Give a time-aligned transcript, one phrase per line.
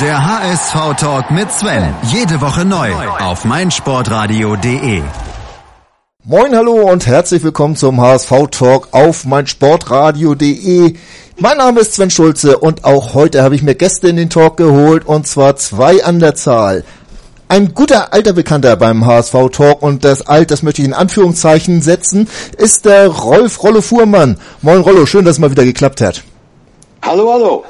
[0.00, 1.94] Der HSV-Talk mit Sven.
[2.04, 5.02] Jede Woche neu auf meinsportradio.de.
[6.24, 10.94] Moin, hallo und herzlich willkommen zum HSV-Talk auf meinsportradio.de.
[11.36, 14.56] Mein Name ist Sven Schulze und auch heute habe ich mir Gäste in den Talk
[14.56, 16.84] geholt und zwar zwei an der Zahl.
[17.48, 21.82] Ein guter alter Bekannter beim HSV Talk und das alt, das möchte ich in Anführungszeichen
[21.82, 24.38] setzen, ist der Rolf Rollo Fuhrmann.
[24.62, 26.24] Moin Rollo, schön, dass es mal wieder geklappt hat.
[27.02, 27.64] Hallo, hallo.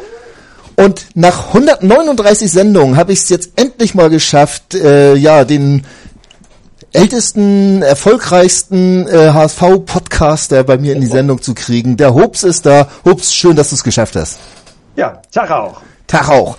[0.77, 5.85] Und nach 139 Sendungen habe ich es jetzt endlich mal geschafft, äh, ja, den
[6.93, 11.97] ältesten, erfolgreichsten äh, HSV-Podcaster bei mir in die Sendung zu kriegen.
[11.97, 12.89] Der Hobbs ist da.
[13.05, 14.39] Hobbs, schön, dass du es geschafft hast.
[14.97, 15.81] Ja, Tag auch.
[16.07, 16.59] Tag auch.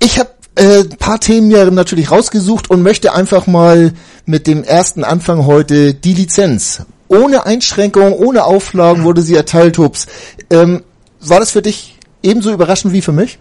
[0.00, 3.92] Ich habe äh, paar Themen ja natürlich rausgesucht und möchte einfach mal
[4.24, 6.82] mit dem ersten Anfang heute die Lizenz.
[7.08, 10.06] Ohne Einschränkung, ohne Auflagen wurde sie erteilt, Hobbs.
[10.50, 10.82] Ähm,
[11.20, 13.38] war das für dich ebenso überraschend wie für mich?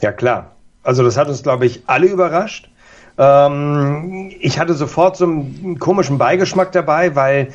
[0.00, 0.52] Ja, klar.
[0.82, 2.68] Also das hat uns, glaube ich, alle überrascht.
[3.18, 7.48] Ähm, ich hatte sofort so einen komischen Beigeschmack dabei, weil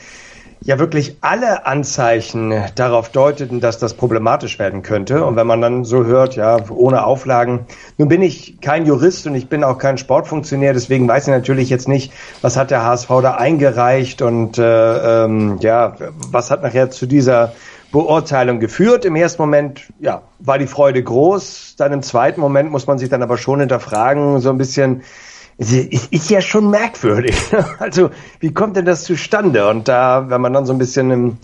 [0.64, 5.26] ja wirklich alle Anzeichen darauf deuteten, dass das problematisch werden könnte.
[5.26, 7.66] Und wenn man dann so hört, ja, ohne Auflagen.
[7.98, 11.70] Nun bin ich kein Jurist und ich bin auch kein Sportfunktionär, deswegen weiß ich natürlich
[11.70, 15.96] jetzt nicht, was hat der HSV da eingereicht und äh, ähm, ja,
[16.32, 17.54] was hat nachher zu dieser
[17.92, 19.06] Beurteilung geführt.
[19.06, 21.76] Im ersten Moment, ja, war die Freude groß.
[21.78, 25.04] Dann im zweiten Moment muss man sich dann aber schon hinterfragen, so ein bisschen,
[25.58, 27.36] ist ja schon merkwürdig.
[27.80, 29.68] Also, wie kommt denn das zustande?
[29.68, 31.38] Und da, wenn man dann so ein bisschen im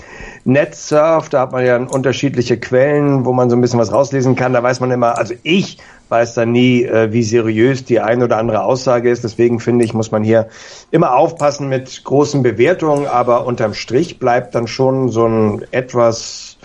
[0.45, 4.35] Netz surft, da hat man ja unterschiedliche Quellen, wo man so ein bisschen was rauslesen
[4.35, 4.53] kann.
[4.53, 5.79] Da weiß man immer, also ich
[6.09, 9.23] weiß dann nie, äh, wie seriös die eine oder andere Aussage ist.
[9.23, 10.47] Deswegen finde ich, muss man hier
[10.91, 13.08] immer aufpassen mit großen Bewertungen.
[13.08, 16.58] Aber unterm Strich bleibt dann schon so ein etwas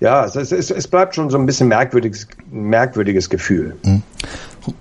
[0.00, 3.76] ja, es, es, es bleibt schon so ein bisschen merkwürdiges, merkwürdiges Gefühl.
[3.84, 4.02] Mhm.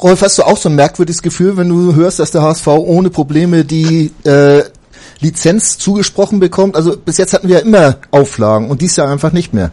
[0.02, 3.10] Rolf, hast du auch so ein merkwürdiges Gefühl, wenn du hörst, dass der HSV ohne
[3.10, 4.64] Probleme die äh,
[5.20, 6.76] Lizenz zugesprochen bekommt?
[6.76, 9.72] Also bis jetzt hatten wir ja immer Auflagen und dies Jahr einfach nicht mehr.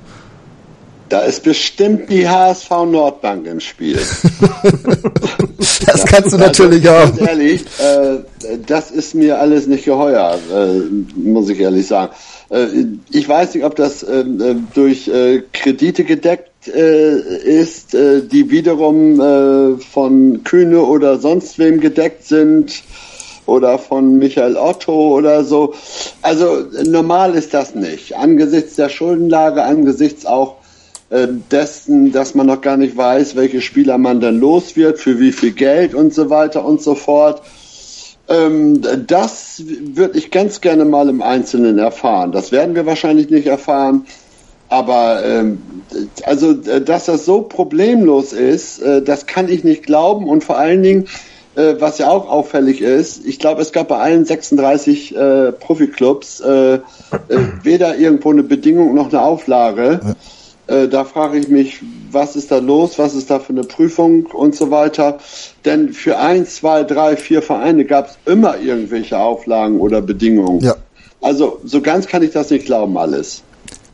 [1.08, 3.98] Da ist bestimmt die HSV Nordbank im Spiel.
[5.86, 7.26] das kannst du natürlich also, auch.
[7.28, 8.18] ehrlich, äh,
[8.66, 10.80] das ist mir alles nicht geheuer, äh,
[11.14, 12.12] muss ich ehrlich sagen.
[12.50, 12.66] Äh,
[13.10, 14.24] ich weiß nicht, ob das äh,
[14.72, 22.82] durch äh, Kredite gedeckt äh, ist, die wiederum von Kühne oder sonst wem gedeckt sind
[23.46, 25.74] oder von Michael Otto oder so.
[26.22, 28.16] Also normal ist das nicht.
[28.16, 30.56] Angesichts der Schuldenlage, angesichts auch
[31.50, 35.32] dessen, dass man noch gar nicht weiß, welche Spieler man dann los wird, für wie
[35.32, 37.42] viel Geld und so weiter und so fort.
[38.28, 42.32] Ähm, das würde ich ganz gerne mal im Einzelnen erfahren.
[42.32, 44.06] Das werden wir wahrscheinlich nicht erfahren.
[44.68, 45.58] Aber ähm,
[46.24, 50.28] also, äh, dass das so problemlos ist, äh, das kann ich nicht glauben.
[50.28, 51.06] Und vor allen Dingen,
[51.54, 56.40] äh, was ja auch auffällig ist, ich glaube, es gab bei allen 36 äh, Profiklubs
[56.40, 56.80] äh, äh,
[57.62, 60.00] weder irgendwo eine Bedingung noch eine Auflage.
[60.66, 61.80] Äh, da frage ich mich,
[62.10, 65.18] was ist da los, was ist da für eine Prüfung und so weiter.
[65.64, 70.60] Denn für ein, zwei, drei, vier Vereine gab es immer irgendwelche Auflagen oder Bedingungen.
[70.60, 70.76] Ja.
[71.20, 73.42] Also so ganz kann ich das nicht glauben alles.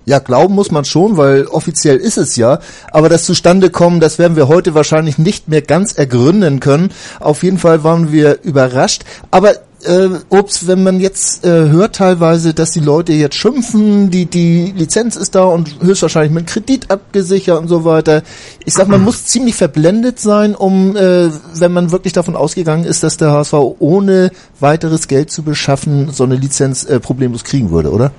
[0.06, 2.58] Ja, glauben muss man schon, weil offiziell ist es ja.
[2.90, 6.90] Aber das zustande kommen, das werden wir heute wahrscheinlich nicht mehr ganz ergründen können.
[7.20, 9.04] Auf jeden Fall waren wir überrascht.
[9.30, 9.54] Aber
[9.84, 14.72] äh, ups, wenn man jetzt äh, hört teilweise, dass die Leute jetzt schimpfen, die die
[14.76, 18.22] Lizenz ist da und höchstwahrscheinlich mit Kredit abgesichert und so weiter.
[18.64, 23.02] Ich sag, man muss ziemlich verblendet sein, um, äh, wenn man wirklich davon ausgegangen ist,
[23.02, 27.90] dass der HSV ohne weiteres Geld zu beschaffen so eine Lizenz äh, problemlos kriegen würde,
[27.90, 28.12] oder?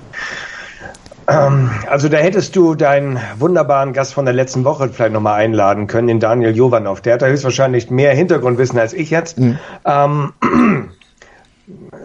[1.28, 5.86] Ähm, also da hättest du deinen wunderbaren Gast von der letzten Woche vielleicht nochmal einladen
[5.86, 7.00] können, den Daniel Jovanov.
[7.00, 9.38] Der hat da höchstwahrscheinlich mehr Hintergrundwissen als ich jetzt.
[9.38, 9.58] Mhm.
[9.84, 10.32] Ähm,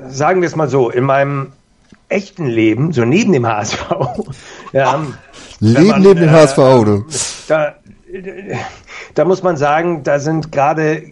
[0.08, 1.54] sagen wir es mal so, in meinem
[2.10, 3.90] echten Leben, so neben dem HSV.
[4.74, 5.04] ja,
[5.60, 7.06] Leben man, neben dem äh, HSV, du.
[7.48, 7.76] Da,
[9.14, 11.12] da muss man sagen, da sind gerade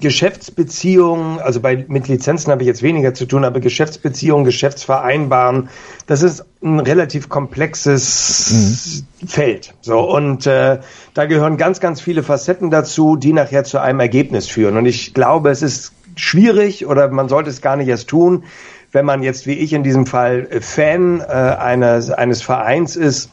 [0.00, 5.68] Geschäftsbeziehungen, also bei, mit Lizenzen habe ich jetzt weniger zu tun, aber Geschäftsbeziehungen, Geschäftsvereinbaren,
[6.06, 9.26] das ist ein relativ komplexes mhm.
[9.28, 9.74] Feld.
[9.82, 10.78] So und äh,
[11.12, 14.78] da gehören ganz, ganz viele Facetten dazu, die nachher zu einem Ergebnis führen.
[14.78, 18.44] Und ich glaube, es ist schwierig oder man sollte es gar nicht erst tun,
[18.92, 23.30] wenn man jetzt wie ich in diesem Fall Fan äh, eines, eines Vereins ist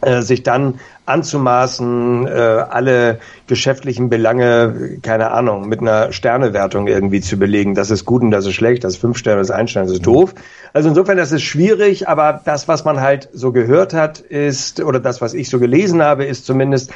[0.00, 3.18] äh, sich dann anzumaßen, äh, alle
[3.48, 7.74] geschäftlichen Belange, keine Ahnung, mit einer Sternewertung irgendwie zu belegen.
[7.74, 9.86] Das ist gut und das ist schlecht, das ist fünf Sterne, das ist ein Stern,
[9.86, 10.34] das ist doof.
[10.72, 15.00] Also insofern, das ist schwierig, aber das, was man halt so gehört hat, ist, oder
[15.00, 16.92] das, was ich so gelesen habe, ist zumindest,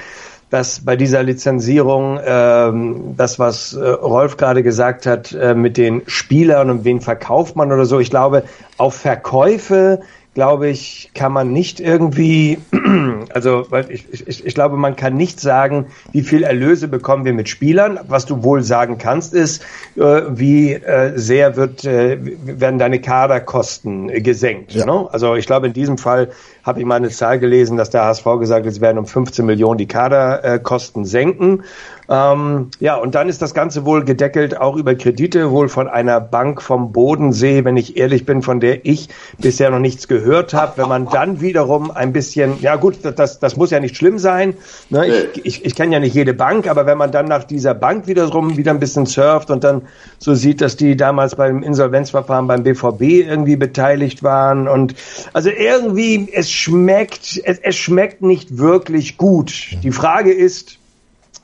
[0.53, 6.03] dass bei dieser Lizenzierung ähm, das, was äh, Rolf gerade gesagt hat, äh, mit den
[6.07, 8.45] Spielern und wen verkauft man oder so, ich glaube,
[8.77, 10.01] auf Verkäufe
[10.35, 12.59] glaube ich, kann man nicht irgendwie,
[13.35, 17.49] also ich, ich, ich glaube, man kann nicht sagen, wie viel Erlöse bekommen wir mit
[17.49, 18.01] Spielern.
[18.09, 19.63] Was du wohl sagen kannst, ist,
[19.97, 24.73] äh, wie äh, sehr wird, äh, werden deine Kaderkosten gesenkt.
[24.73, 24.87] Ja.
[24.87, 25.07] Ne?
[25.13, 26.31] Also ich glaube, in diesem Fall
[26.62, 29.44] habe ich mal eine Zahl gelesen, dass der HSV gesagt hat, es werden um 15
[29.44, 31.64] Millionen die Kaderkosten senken.
[32.09, 36.20] Ähm, ja, und dann ist das Ganze wohl gedeckelt auch über Kredite, wohl von einer
[36.20, 40.82] Bank vom Bodensee, wenn ich ehrlich bin, von der ich bisher noch nichts gehört habe.
[40.82, 44.55] Wenn man dann wiederum ein bisschen, ja gut, das, das muss ja nicht schlimm sein.
[44.91, 45.06] Ne?
[45.06, 48.06] Ich, ich, ich kenne ja nicht jede Bank, aber wenn man dann nach dieser Bank
[48.06, 49.82] wiederum wieder ein bisschen surft und dann
[50.19, 54.94] so sieht, dass die damals beim Insolvenzverfahren beim BVB irgendwie beteiligt waren und
[55.32, 59.77] also irgendwie, es schmeckt, es, es schmeckt nicht wirklich gut.
[59.83, 60.79] Die Frage ist,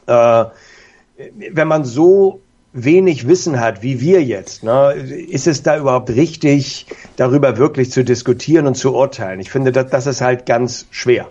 [0.06, 0.44] äh,
[1.52, 2.40] wenn man so
[2.72, 8.04] wenig Wissen hat wie wir jetzt, ne, ist es da überhaupt richtig, darüber wirklich zu
[8.04, 9.40] diskutieren und zu urteilen?
[9.40, 11.28] Ich finde, das, das ist halt ganz schwer.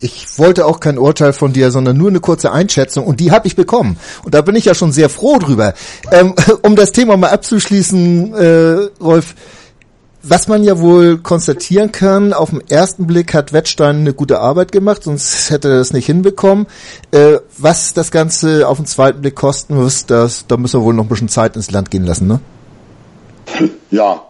[0.00, 3.46] Ich wollte auch kein Urteil von dir, sondern nur eine kurze Einschätzung und die habe
[3.46, 3.96] ich bekommen.
[4.24, 5.72] Und da bin ich ja schon sehr froh drüber.
[6.10, 9.34] Ähm, um das Thema mal abzuschließen, äh, Rolf,
[10.26, 14.72] was man ja wohl konstatieren kann, auf den ersten Blick hat Wettstein eine gute Arbeit
[14.72, 16.66] gemacht, sonst hätte er das nicht hinbekommen.
[17.10, 20.94] Äh, was das Ganze auf den zweiten Blick kosten muss, das, da müssen wir wohl
[20.94, 22.40] noch ein bisschen Zeit ins Land gehen lassen, ne?
[23.90, 24.22] Ja,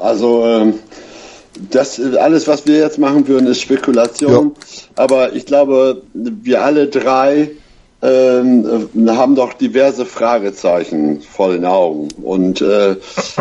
[0.00, 0.74] also ähm,
[1.70, 4.52] das alles, was wir jetzt machen würden, ist Spekulation.
[4.56, 4.82] Ja.
[4.96, 7.50] Aber ich glaube, wir alle drei
[8.02, 12.08] ähm, äh, haben doch diverse Fragezeichen vor den Augen.
[12.22, 12.96] Und äh,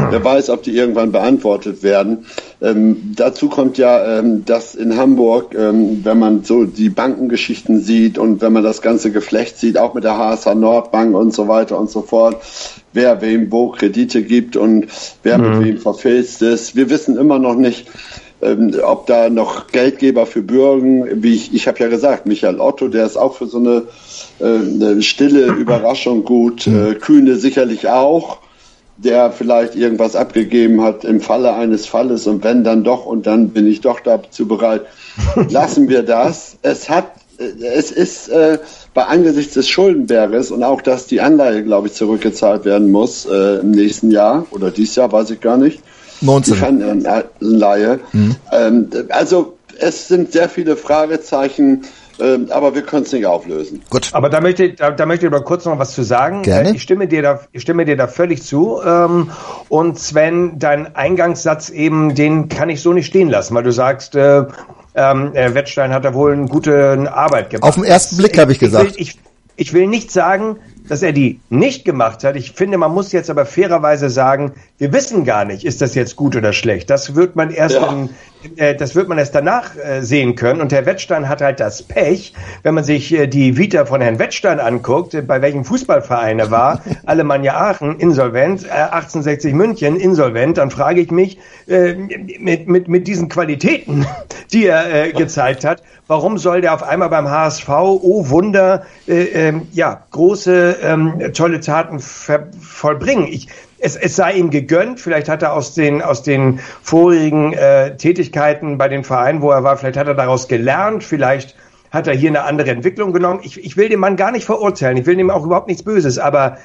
[0.09, 2.25] wer weiß, ob die irgendwann beantwortet werden.
[2.61, 8.19] Ähm, dazu kommt ja, ähm, dass in Hamburg, ähm, wenn man so die Bankengeschichten sieht
[8.19, 11.79] und wenn man das ganze Geflecht sieht, auch mit der HSH Nordbank und so weiter
[11.79, 12.37] und so fort,
[12.93, 14.87] wer wem wo Kredite gibt und
[15.23, 15.49] wer mhm.
[15.49, 16.75] mit wem verfilzt ist.
[16.75, 17.87] Wir wissen immer noch nicht,
[18.41, 22.87] ähm, ob da noch Geldgeber für Bürgen, wie ich, ich habe ja gesagt, Michael Otto,
[22.87, 23.83] der ist auch für so eine,
[24.39, 28.39] äh, eine stille Überraschung gut, äh, Kühne sicherlich auch,
[28.97, 33.49] der vielleicht irgendwas abgegeben hat im Falle eines Falles und wenn dann doch und dann
[33.49, 34.81] bin ich doch dazu bereit,
[35.49, 36.57] lassen wir das.
[36.63, 38.57] Es hat, äh, es ist äh,
[38.93, 43.59] bei angesichts des Schuldenberges und auch, dass die Anleihe, glaube ich, zurückgezahlt werden muss äh,
[43.59, 45.79] im nächsten Jahr oder dieses Jahr, weiß ich gar nicht
[46.21, 46.53] 19.
[46.53, 47.99] Die Fanleihe.
[48.11, 48.35] Mhm.
[48.51, 51.83] Ähm, also es sind sehr viele Fragezeichen,
[52.19, 53.81] ähm, aber wir können es nicht auflösen.
[53.89, 54.09] Gut.
[54.13, 56.43] Aber da möchte, ich, da, da, möchte ich aber kurz noch was zu sagen.
[56.43, 56.69] Gerne.
[56.69, 58.79] Äh, ich stimme dir da, ich stimme dir da völlig zu.
[58.85, 59.31] Ähm,
[59.69, 64.15] und Sven, dein Eingangssatz eben, den kann ich so nicht stehen lassen, weil du sagst,
[64.15, 64.43] äh,
[64.93, 67.67] ähm, Wettstein hat da wohl eine gute Arbeit gemacht.
[67.67, 68.85] Auf den ersten Blick habe ich gesagt.
[68.85, 69.19] Ich will, ich,
[69.55, 70.57] ich will nicht sagen,
[70.91, 72.35] dass er die nicht gemacht hat.
[72.35, 76.17] Ich finde, man muss jetzt aber fairerweise sagen, wir wissen gar nicht, ist das jetzt
[76.17, 76.89] gut oder schlecht.
[76.89, 77.89] Das wird man erst, ja.
[77.89, 78.09] in,
[78.57, 80.59] äh, das wird man erst danach äh, sehen können.
[80.59, 82.33] Und Herr Wettstein hat halt das Pech,
[82.63, 86.51] wenn man sich äh, die Vita von Herrn Wettstein anguckt, äh, bei welchem Fußballverein er
[86.51, 91.37] war, Alemannia Aachen, insolvent, 1860 München, insolvent, dann frage ich mich,
[91.69, 94.05] äh, mit, mit, mit diesen Qualitäten,
[94.51, 99.67] die er äh, gezeigt hat, warum soll der auf einmal beim HSV, oh Wunder, ähm,
[99.71, 103.27] ja, große ähm, tolle Taten vollbringen.
[103.27, 103.47] Ich,
[103.79, 108.77] es, es sei ihm gegönnt, vielleicht hat er aus den, aus den vorigen äh, Tätigkeiten
[108.77, 111.55] bei den Vereinen, wo er war, vielleicht hat er daraus gelernt, vielleicht
[111.89, 113.41] hat er hier eine andere Entwicklung genommen.
[113.43, 116.19] Ich, ich will den Mann gar nicht verurteilen, ich will ihm auch überhaupt nichts Böses,
[116.19, 116.57] aber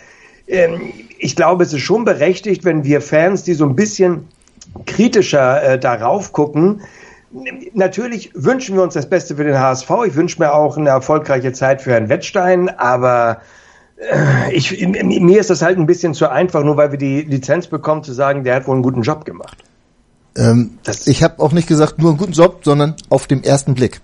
[0.46, 4.28] ähm, ich glaube, es ist schon berechtigt, wenn wir Fans, die so ein bisschen
[4.84, 6.82] kritischer äh, darauf gucken,
[7.74, 9.90] Natürlich wünschen wir uns das Beste für den HSV.
[10.06, 13.42] Ich wünsche mir auch eine erfolgreiche Zeit für Herrn Wettstein, aber
[14.52, 18.02] ich, mir ist das halt ein bisschen zu einfach, nur weil wir die Lizenz bekommen,
[18.04, 19.64] zu sagen, der hat wohl einen guten Job gemacht.
[20.36, 24.00] Ähm, ich habe auch nicht gesagt nur einen guten Job, sondern auf dem ersten Blick.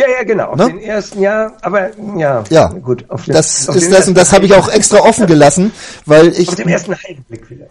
[0.00, 0.44] Ja, ja, genau.
[0.50, 0.66] Auf ne?
[0.68, 2.68] den ersten, ja, aber ja, ja.
[2.68, 3.04] gut.
[3.08, 5.72] Auf den, das auf ist das und das habe ich auch extra offen gelassen,
[6.06, 6.94] weil ich auf dem ersten
[7.28, 7.70] Blick vielleicht.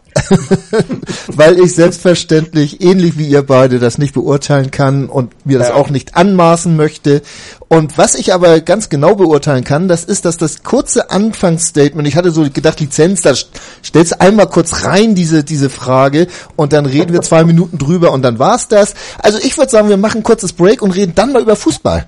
[1.38, 5.90] weil ich selbstverständlich ähnlich wie ihr beide das nicht beurteilen kann und mir das auch
[5.90, 7.24] nicht anmaßen möchte.
[7.70, 12.16] Und was ich aber ganz genau beurteilen kann, das ist, dass das kurze Anfangsstatement, ich
[12.16, 13.34] hatte so gedacht, Lizenz, da
[13.86, 18.24] stellst einmal kurz rein diese diese Frage und dann reden wir zwei Minuten drüber und
[18.24, 18.96] dann war's das.
[19.20, 22.08] Also ich würde sagen, wir machen ein kurzes Break und reden dann mal über Fußball.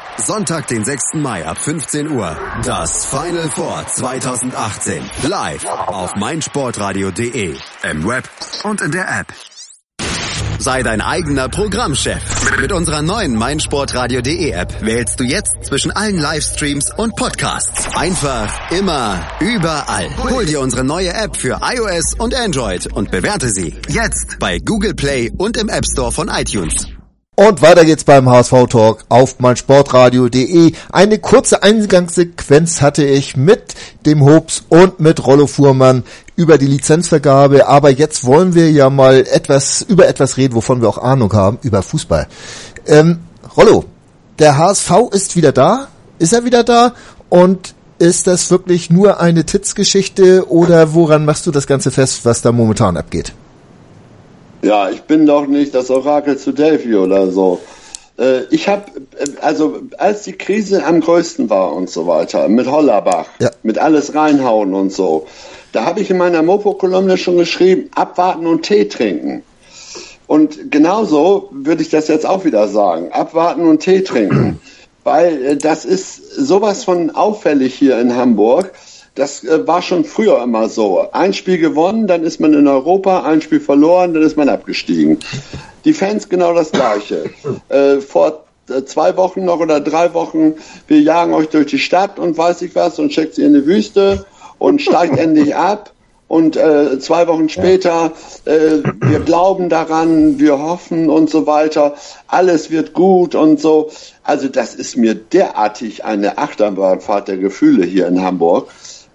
[0.17, 1.15] Sonntag, den 6.
[1.15, 2.37] Mai ab 15 Uhr.
[2.63, 5.01] Das Final Four 2018.
[5.23, 7.55] Live auf meinsportradio.de.
[7.89, 8.29] Im Web
[8.63, 9.27] und in der App.
[10.59, 12.21] Sei dein eigener Programmchef.
[12.59, 17.95] Mit unserer neuen meinsportradio.de App wählst du jetzt zwischen allen Livestreams und Podcasts.
[17.95, 20.09] Einfach, immer, überall.
[20.29, 24.93] Hol dir unsere neue App für iOS und Android und bewerte sie jetzt bei Google
[24.93, 26.85] Play und im App Store von iTunes.
[27.47, 30.73] Und weiter geht's beim HSV Talk auf meinsportradio.de.
[30.91, 33.73] Eine kurze Eingangssequenz hatte ich mit
[34.05, 36.03] dem Hobbs und mit Rollo Fuhrmann
[36.35, 40.89] über die Lizenzvergabe, aber jetzt wollen wir ja mal etwas über etwas reden, wovon wir
[40.89, 42.27] auch Ahnung haben, über Fußball.
[42.85, 43.21] Ähm,
[43.57, 43.85] Rollo,
[44.37, 45.87] der HSV ist wieder da?
[46.19, 46.93] Ist er wieder da?
[47.29, 52.43] Und ist das wirklich nur eine Titz-Geschichte oder woran machst du das Ganze fest, was
[52.43, 53.33] da momentan abgeht?
[54.61, 57.59] Ja, ich bin doch nicht das Orakel zu Delphi oder so.
[58.19, 58.83] Äh, ich habe,
[59.41, 63.49] also als die Krise am größten war und so weiter, mit Hollerbach, ja.
[63.63, 65.25] mit alles reinhauen und so,
[65.71, 69.43] da habe ich in meiner Mopo-Kolumne schon geschrieben, abwarten und Tee trinken.
[70.27, 74.61] Und genauso würde ich das jetzt auch wieder sagen, abwarten und Tee trinken.
[75.03, 78.71] Weil äh, das ist sowas von auffällig hier in Hamburg
[79.15, 81.05] das äh, war schon früher immer so.
[81.11, 85.19] Ein Spiel gewonnen, dann ist man in Europa, ein Spiel verloren, dann ist man abgestiegen.
[85.83, 87.29] Die Fans genau das Gleiche.
[87.69, 90.55] Äh, vor äh, zwei Wochen noch oder drei Wochen,
[90.87, 93.65] wir jagen euch durch die Stadt und weiß ich was und schickt sie in die
[93.65, 94.25] Wüste
[94.59, 95.91] und steigt endlich ab.
[96.27, 98.13] Und äh, zwei Wochen später,
[98.45, 101.95] äh, wir glauben daran, wir hoffen und so weiter,
[102.27, 103.91] alles wird gut und so.
[104.23, 108.69] Also das ist mir derartig eine Achterbahnfahrt der Gefühle hier in Hamburg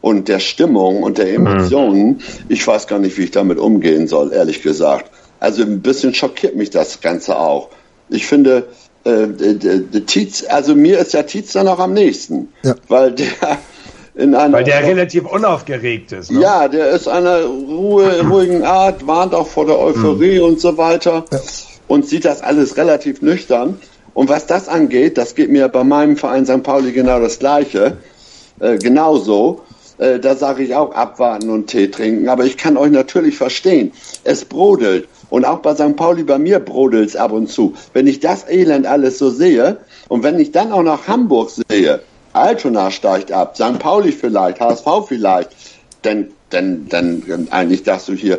[0.06, 2.06] und der Stimmung und der Emotionen.
[2.06, 2.18] Mhm.
[2.48, 5.10] Ich weiß gar nicht, wie ich damit umgehen soll, ehrlich gesagt.
[5.40, 7.70] Also ein bisschen schockiert mich das Ganze auch.
[8.08, 8.68] Ich finde,
[9.02, 12.76] äh, der Tietz, also mir ist der Tietz dann auch am nächsten, ja.
[12.86, 13.26] weil der
[14.14, 16.30] in einer, weil der relativ unaufgeregt ist.
[16.30, 16.40] Ne?
[16.40, 20.44] Ja, der ist einer Ruhe, ruhigen Art, warnt auch vor der Euphorie mhm.
[20.44, 21.40] und so weiter ja.
[21.88, 23.80] und sieht das alles relativ nüchtern.
[24.14, 26.62] Und was das angeht, das geht mir bei meinem Verein St.
[26.62, 27.96] Pauli genau das Gleiche,
[28.60, 29.62] äh, genauso.
[29.98, 32.28] Äh, da sage ich auch abwarten und Tee trinken.
[32.28, 33.92] Aber ich kann euch natürlich verstehen.
[34.24, 35.08] Es brodelt.
[35.30, 35.96] Und auch bei St.
[35.96, 37.74] Pauli, bei mir brodelt es ab und zu.
[37.92, 42.00] Wenn ich das Elend alles so sehe und wenn ich dann auch nach Hamburg sehe,
[42.32, 43.78] Altona steigt ab, St.
[43.78, 45.50] Pauli vielleicht, HSV vielleicht,
[46.02, 48.38] dann, dann, dann eigentlich darfst du hier,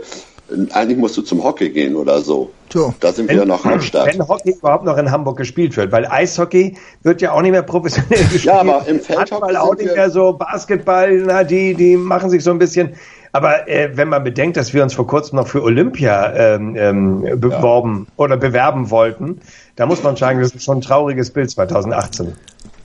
[0.71, 2.51] eigentlich musst du zum Hockey gehen oder so.
[2.71, 2.93] So.
[2.99, 4.07] Da sind wenn, wir noch Hauptstadt.
[4.07, 7.61] Wenn Hockey überhaupt noch in Hamburg gespielt wird, weil Eishockey wird ja auch nicht mehr
[7.61, 8.43] professionell gespielt.
[8.45, 12.51] Ja, aber im Feldhockey auch nicht mehr so Basketball, na, die, die machen sich so
[12.51, 12.95] ein bisschen.
[13.31, 17.21] Aber äh, wenn man bedenkt, dass wir uns vor kurzem noch für Olympia ähm, ähm,
[17.39, 18.13] beworben ja.
[18.23, 19.41] oder bewerben wollten,
[19.75, 22.33] da muss man sagen, das ist schon ein trauriges Bild 2018.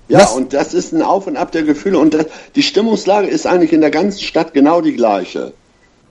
[0.08, 0.32] Ja, Was?
[0.32, 1.98] und das ist ein Auf und Ab der Gefühle.
[1.98, 5.52] Und das, die Stimmungslage ist eigentlich in der ganzen Stadt genau die gleiche.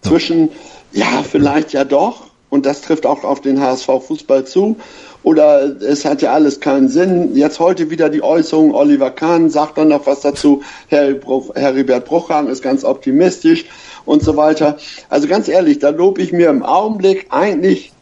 [0.01, 0.49] Zwischen,
[0.91, 4.75] ja, vielleicht ja doch, und das trifft auch auf den HSV Fußball zu.
[5.23, 7.35] Oder es hat ja alles keinen Sinn.
[7.35, 12.05] Jetzt heute wieder die Äußerung, Oliver Kahn sagt dann noch was dazu, Herr Bruch, Heribert
[12.05, 13.65] Bruchhang ist ganz optimistisch
[14.05, 14.77] und so weiter.
[15.09, 17.93] Also ganz ehrlich, da lobe ich mir im Augenblick eigentlich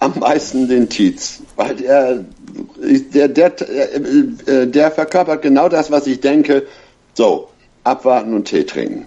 [0.00, 2.24] am meisten den Tietz, weil der,
[3.14, 3.54] der, der,
[4.46, 6.66] äh, der verkörpert genau das, was ich denke.
[7.14, 7.48] So,
[7.84, 9.06] abwarten und Tee trinken.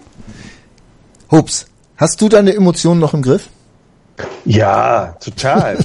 [1.30, 3.48] Hups, hast du deine Emotionen noch im Griff?
[4.44, 5.78] Ja, total.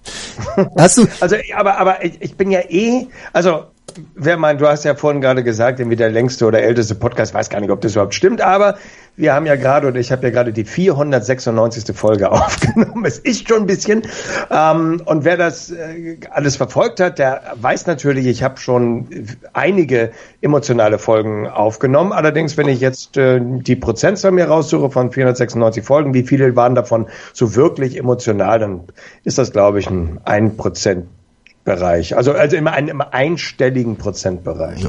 [0.78, 1.06] Hast du?
[1.20, 3.66] Also, aber, aber ich, ich bin ja eh, also
[4.14, 7.50] wer meint, du hast ja vorhin gerade gesagt, irgendwie der längste oder älteste Podcast, weiß
[7.50, 8.76] gar nicht, ob das überhaupt stimmt, aber
[9.16, 11.94] wir haben ja gerade, oder ich habe ja gerade die 496.
[11.94, 13.04] Folge aufgenommen.
[13.04, 14.02] Es ist schon ein bisschen.
[14.50, 19.06] Ähm, und wer das äh, alles verfolgt hat, der weiß natürlich, ich habe schon
[19.52, 22.12] einige emotionale Folgen aufgenommen.
[22.12, 26.74] Allerdings, wenn ich jetzt äh, die Prozentzahl mir raussuche von 496 Folgen, wie viele waren
[26.74, 28.80] davon so wirklich emotional, dann
[29.24, 31.02] ist das, glaube ich, ein 1%
[31.70, 32.16] Bereich.
[32.16, 34.86] Also, also immer ein, im einstelligen Prozentbereich.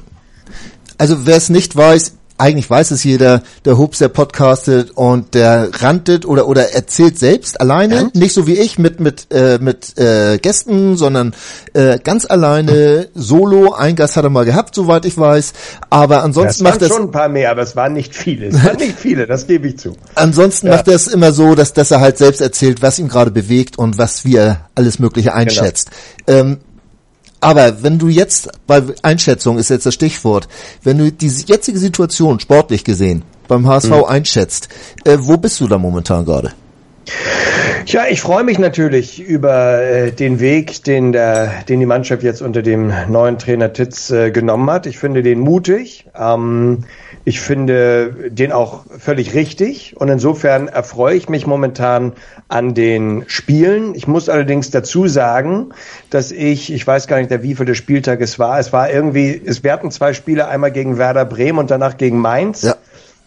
[0.98, 5.70] Also wer es nicht weiß, eigentlich weiß es jeder, der Hubs, der podcastet und der
[5.80, 8.10] rantet oder oder erzählt selbst alleine, ja.
[8.14, 11.36] nicht so wie ich mit mit äh, mit äh, Gästen, sondern
[11.74, 13.74] äh, ganz alleine solo.
[13.74, 15.54] Ein Gast hat er mal gehabt, soweit ich weiß,
[15.92, 18.48] aber ansonsten macht er schon ein paar mehr, aber es waren nicht viele.
[18.48, 19.96] Es waren nicht viele, das gebe ich zu.
[20.16, 20.74] Ansonsten ja.
[20.74, 23.78] macht er es immer so, dass dass er halt selbst erzählt, was ihn gerade bewegt
[23.78, 25.92] und was wie er alles Mögliche einschätzt.
[26.26, 26.40] Genau.
[26.40, 26.58] Ähm,
[27.42, 30.48] aber wenn du jetzt, bei Einschätzung ist jetzt das Stichwort,
[30.84, 34.06] wenn du die jetzige Situation sportlich gesehen beim HSV mhm.
[34.06, 34.70] einschätzt,
[35.04, 36.54] äh, wo bist du da momentan gerade?
[37.86, 42.42] Ja, ich freue mich natürlich über äh, den Weg, den, der, den die Mannschaft jetzt
[42.42, 44.86] unter dem neuen Trainer Titz äh, genommen hat.
[44.86, 46.06] Ich finde den mutig.
[46.18, 46.86] Ähm,
[47.26, 52.14] ich finde den auch völlig richtig und insofern erfreue ich mich momentan
[52.48, 53.94] an den Spielen.
[53.96, 55.70] Ich muss allerdings dazu sagen,
[56.10, 58.60] dass ich, ich weiß gar nicht, der wievielte Spieltag es war.
[58.60, 62.62] Es war irgendwie, es werden zwei Spiele, einmal gegen Werder Bremen und danach gegen Mainz.
[62.64, 62.76] Ja.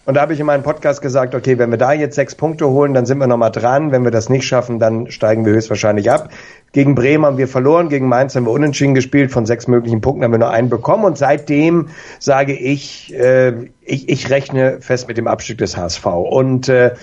[0.07, 2.69] Und da habe ich in meinem Podcast gesagt, okay, wenn wir da jetzt sechs Punkte
[2.69, 3.91] holen, dann sind wir nochmal dran.
[3.91, 6.29] Wenn wir das nicht schaffen, dann steigen wir höchstwahrscheinlich ab.
[6.73, 9.33] Gegen Bremen haben wir verloren, gegen Mainz haben wir unentschieden gespielt.
[9.33, 11.05] Von sechs möglichen Punkten haben wir nur einen bekommen.
[11.05, 16.05] Und seitdem sage ich, äh, ich, ich rechne fest mit dem Abstieg des HSV.
[16.07, 16.95] Und, äh,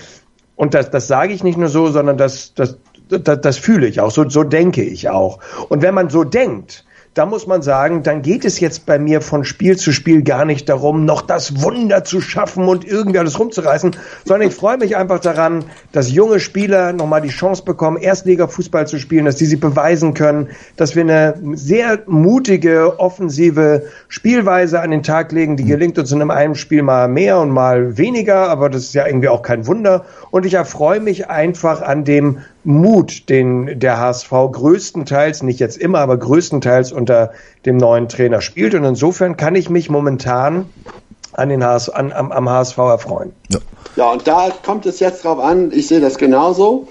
[0.54, 2.78] und das, das sage ich nicht nur so, sondern das, das,
[3.08, 4.12] das, das fühle ich auch.
[4.12, 5.40] So, so denke ich auch.
[5.68, 9.20] Und wenn man so denkt, da muss man sagen, dann geht es jetzt bei mir
[9.20, 13.38] von Spiel zu Spiel gar nicht darum, noch das Wunder zu schaffen und irgendwie alles
[13.38, 18.86] rumzureißen, sondern ich freue mich einfach daran, dass junge Spieler nochmal die Chance bekommen, Erstliga-Fußball
[18.86, 24.90] zu spielen, dass die sich beweisen können, dass wir eine sehr mutige, offensive Spielweise an
[24.90, 28.70] den Tag legen, die gelingt uns in einem Spiel mal mehr und mal weniger, aber
[28.70, 30.06] das ist ja irgendwie auch kein Wunder.
[30.30, 35.98] Und ich erfreue mich einfach an dem Mut, den der HSV größtenteils, nicht jetzt immer,
[35.98, 37.32] aber größtenteils unter
[37.66, 38.74] dem neuen Trainer spielt.
[38.74, 40.66] Und insofern kann ich mich momentan
[41.32, 43.32] an den HS, an, am, am HSV erfreuen.
[43.50, 43.58] Ja.
[43.96, 46.88] ja, und da kommt es jetzt drauf an, ich sehe das genauso,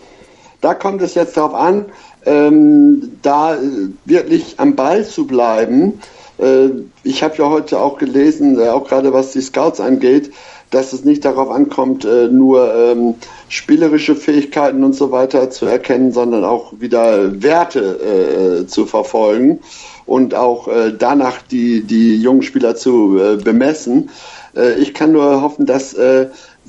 [0.61, 1.85] da kommt es jetzt drauf an,
[2.25, 3.57] ähm, da
[4.05, 6.01] wirklich am Ball zu bleiben.
[6.37, 6.69] Äh,
[7.03, 10.31] ich habe ja heute auch gelesen, äh, auch gerade was die Scouts angeht,
[10.71, 13.15] dass es nicht darauf ankommt, äh, nur ähm,
[13.49, 19.59] spielerische Fähigkeiten und so weiter zu erkennen, sondern auch wieder Werte äh, zu verfolgen
[20.05, 24.09] und auch äh, danach die, die jungen Spieler zu äh, bemessen.
[24.55, 26.27] Äh, ich kann nur hoffen, dass äh,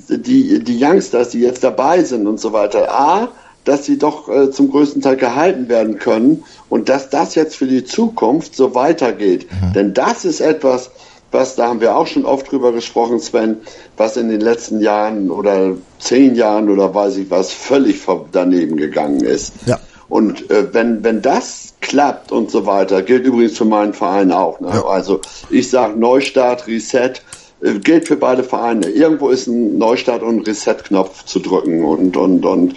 [0.08, 3.28] die, die Youngsters, die jetzt dabei sind und so weiter, A,
[3.64, 7.66] dass sie doch äh, zum größten Teil gehalten werden können und dass das jetzt für
[7.66, 9.46] die Zukunft so weitergeht.
[9.50, 9.72] Mhm.
[9.72, 10.90] Denn das ist etwas,
[11.32, 13.56] was, da haben wir auch schon oft drüber gesprochen, Sven,
[13.96, 18.00] was in den letzten Jahren oder zehn Jahren oder weiß ich was völlig
[18.32, 19.54] daneben gegangen ist.
[19.66, 19.80] Ja.
[20.08, 24.60] Und äh, wenn, wenn das klappt und so weiter, gilt übrigens für meinen Verein auch.
[24.60, 24.68] Ne?
[24.68, 24.84] Ja.
[24.84, 27.14] Also ich sage Neustart, Reset,
[27.62, 28.88] äh, gilt für beide Vereine.
[28.88, 31.82] Irgendwo ist ein Neustart und Reset-Knopf zu drücken.
[31.84, 32.74] Und, und, und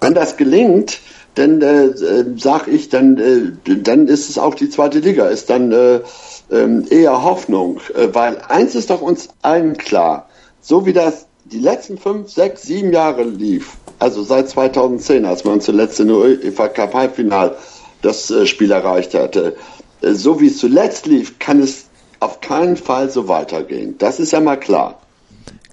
[0.00, 1.00] wenn das gelingt,
[1.34, 5.50] dann äh, äh sag ich, dann, äh, dann ist es auch die zweite Liga, ist
[5.50, 6.00] dann äh,
[6.48, 10.28] eher Hoffnung, äh, weil eins ist doch uns allen klar,
[10.60, 15.60] so wie das die letzten fünf, sechs, sieben Jahre lief, also seit 2010, als man
[15.60, 17.56] zuletzt in der UEFA Cup Halbfinal
[18.02, 19.56] das äh, Spiel erreicht hatte,
[20.02, 21.86] äh, so wie es zuletzt lief, kann es
[22.20, 23.96] auf keinen Fall so weitergehen.
[23.98, 24.98] Das ist ja mal klar.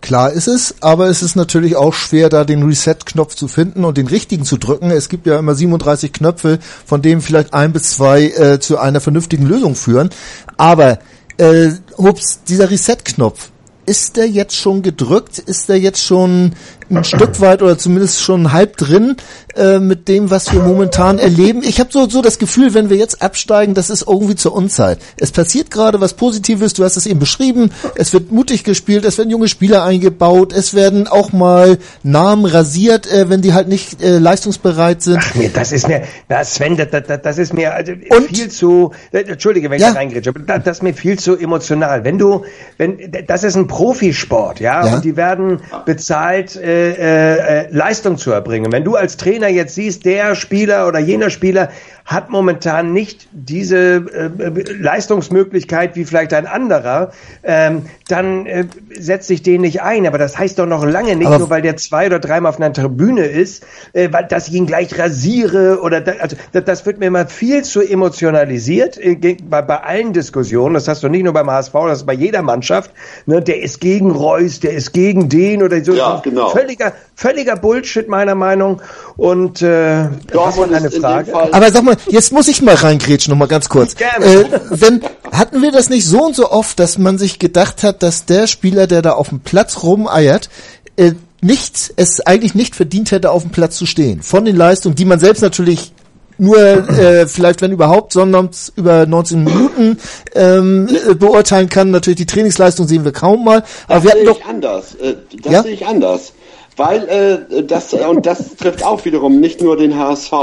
[0.03, 3.97] Klar ist es, aber es ist natürlich auch schwer, da den Reset-Knopf zu finden und
[3.97, 4.91] den richtigen zu drücken.
[4.91, 8.99] Es gibt ja immer 37 Knöpfe, von denen vielleicht ein bis zwei äh, zu einer
[8.99, 10.09] vernünftigen Lösung führen.
[10.57, 10.99] Aber
[11.37, 13.51] äh, ups, dieser Reset-Knopf,
[13.85, 15.39] ist der jetzt schon gedrückt?
[15.39, 16.51] Ist der jetzt schon
[16.89, 19.15] ein Stück weit oder zumindest schon halb drin
[19.55, 21.61] äh, mit dem, was wir momentan erleben?
[21.63, 24.99] Ich habe so, so das Gefühl, wenn wir jetzt absteigen, das ist irgendwie zur Unzeit.
[25.17, 29.17] Es passiert gerade was Positives, du hast es eben beschrieben, es wird mutig gespielt, es
[29.17, 34.01] werden junge Spieler eingebaut, es werden auch mal Namen rasiert, äh, wenn die halt nicht
[34.01, 35.19] äh, leistungsbereit sind.
[35.21, 38.49] Ach nee, das ist mir, das, Sven, das, das, das ist mir also Und, viel
[38.49, 39.93] zu, äh, entschuldige, wenn ich ja.
[39.93, 42.03] da reingrätsche, aber das, das ist mir viel zu emotional.
[42.03, 42.43] Wenn du,
[42.77, 44.95] wenn, das ist ein Profisport, ja, ja.
[44.95, 48.71] und die werden bezahlt, äh, äh, äh, Leistung zu erbringen.
[48.71, 51.69] Wenn du als Trainer jetzt siehst, der Spieler oder jener Spieler
[52.05, 57.11] hat momentan nicht diese äh, Leistungsmöglichkeit wie vielleicht ein anderer,
[57.43, 58.65] ähm, dann äh,
[58.97, 60.05] setzt sich den nicht ein.
[60.05, 62.57] Aber das heißt doch noch lange nicht, Aber nur weil der zwei oder dreimal auf
[62.59, 66.85] einer Tribüne ist, äh, weil, dass ich ihn gleich rasiere oder da, also das, das
[66.85, 70.73] wird mir immer viel zu emotionalisiert äh, bei, bei allen Diskussionen.
[70.73, 72.91] Das hast du nicht nur beim HSV, das ist bei jeder Mannschaft.
[73.25, 75.93] Ne, der ist gegen Reus, der ist gegen den oder so.
[75.93, 78.81] Ja, genau völliger, völliger Bullshit meiner Meinung.
[79.17, 81.25] Und äh, Dortmund eine ist in Frage.
[81.25, 83.95] dem Fall Aber sag mal, jetzt muss ich mal reingrätschen, noch mal ganz kurz.
[83.95, 84.25] Gerne.
[84.25, 88.01] Äh, wenn, hatten wir das nicht so und so oft, dass man sich gedacht hat,
[88.03, 90.49] dass der Spieler, der da auf dem Platz rumeiert,
[90.97, 94.21] äh, nicht, es eigentlich nicht verdient hätte, auf dem Platz zu stehen.
[94.21, 95.91] Von den Leistungen, die man selbst natürlich
[96.39, 99.97] nur äh, vielleicht, wenn überhaupt, sondern über 19 Minuten
[100.33, 101.91] ähm, äh, beurteilen kann.
[101.91, 103.63] Natürlich die Trainingsleistung sehen wir kaum mal.
[103.87, 104.95] Aber Das wir hatten sehe doch ich anders.
[104.95, 105.61] Äh, Das Ja?
[105.63, 106.33] sehe ich anders.
[106.75, 107.07] Weil
[107.49, 110.33] äh, das, und das trifft auch wiederum nicht nur den HSV.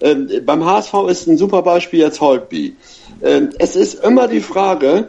[0.00, 2.76] Ähm, beim HSV ist ein super Beispiel jetzt Holtby.
[3.22, 5.08] Ähm, es ist immer die Frage,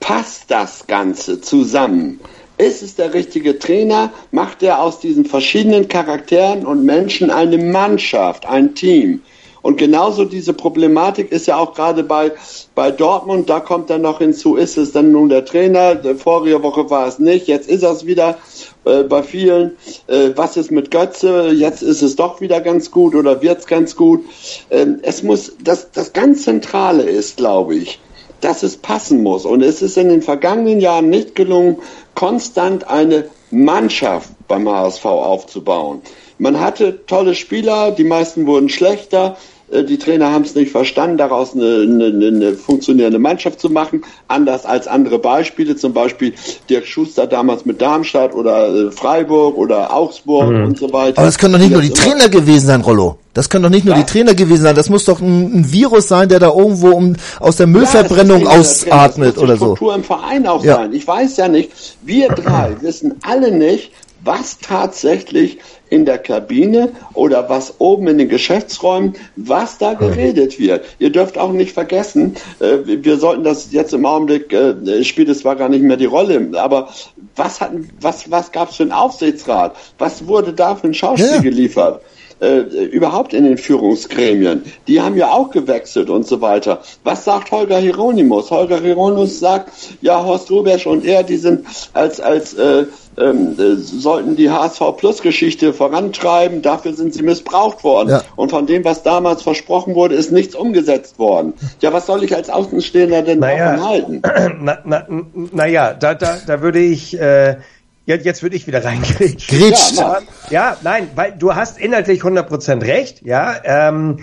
[0.00, 2.20] passt das Ganze zusammen?
[2.56, 4.12] Ist es der richtige Trainer?
[4.30, 9.22] Macht er aus diesen verschiedenen Charakteren und Menschen eine Mannschaft, ein Team?
[9.64, 12.32] Und genauso diese Problematik ist ja auch gerade bei,
[12.74, 16.62] bei Dortmund, da kommt dann noch hinzu, ist es dann nun der Trainer, der vorige
[16.62, 18.36] Woche war es nicht, jetzt ist es wieder
[18.84, 23.14] äh, bei vielen, äh, was ist mit Götze, jetzt ist es doch wieder ganz gut
[23.14, 24.26] oder wird's ganz gut.
[24.70, 28.00] Ähm, es muss, das, das ganz Zentrale ist, glaube ich,
[28.42, 29.46] dass es passen muss.
[29.46, 31.78] Und es ist in den vergangenen Jahren nicht gelungen,
[32.14, 36.02] konstant eine Mannschaft beim HSV aufzubauen.
[36.38, 39.36] Man hatte tolle Spieler, die meisten wurden schlechter.
[39.74, 44.02] Äh, Die Trainer haben es nicht verstanden, daraus eine, eine, eine funktionierende Mannschaft zu machen.
[44.28, 46.32] Anders als andere Beispiele, zum Beispiel
[46.70, 51.18] Dirk Schuster damals mit Darmstadt oder äh, Freiburg oder Augsburg und so weiter.
[51.18, 53.18] Aber das können doch nicht nur die Trainer gewesen sein, Rollo.
[53.34, 54.00] Das können doch nicht nur Ja.
[54.02, 54.76] die Trainer gewesen sein.
[54.76, 58.46] Das muss doch ein, ein Virus sein, der da irgendwo um, aus der Ja, Müllverbrennung
[58.46, 59.04] es ist eben der Trainer.
[59.04, 59.64] ausatmet Das muss oder die so.
[59.66, 60.74] Struktur im Verein auch Ja.
[60.76, 60.92] sein.
[60.92, 61.70] Ich weiß ja nicht,
[62.04, 63.90] wir drei wissen alle nicht,
[64.24, 65.58] was tatsächlich
[65.90, 70.84] in der Kabine oder was oben in den Geschäftsräumen, was da geredet wird.
[70.98, 75.40] Ihr dürft auch nicht vergessen, äh, wir sollten das jetzt im Augenblick, äh, spielt es
[75.40, 76.88] zwar gar nicht mehr die Rolle, aber
[77.36, 79.76] was hatten, was, was gab es für einen Aufsichtsrat?
[79.98, 81.40] Was wurde da für ein Schauspiel Ja.
[81.40, 82.02] geliefert?
[82.44, 84.64] Äh, überhaupt in den Führungsgremien.
[84.86, 86.80] Die haben ja auch gewechselt und so weiter.
[87.02, 88.50] Was sagt Holger Hieronymus?
[88.50, 92.84] Holger Hieronymus sagt, ja, Horst Rubesch und er, die sind als, als äh,
[93.16, 98.10] ähm, äh, sollten die HSV Plus Geschichte vorantreiben, dafür sind sie missbraucht worden.
[98.10, 98.22] Ja.
[98.36, 101.54] Und von dem, was damals versprochen wurde, ist nichts umgesetzt worden.
[101.80, 103.72] Ja, was soll ich als Außenstehender denn Naja.
[103.72, 104.22] davon halten?
[104.60, 105.06] Na, na,
[105.52, 107.56] naja, da, da, da würde ich, äh,
[108.06, 109.58] jetzt, jetzt würde ich wieder reingrätschen.
[109.58, 109.96] Grätscht.
[109.96, 110.18] Ja,
[110.50, 113.54] Ja, nein, weil du hast inhaltlich 100% recht, ja.
[113.64, 114.18] Ähm,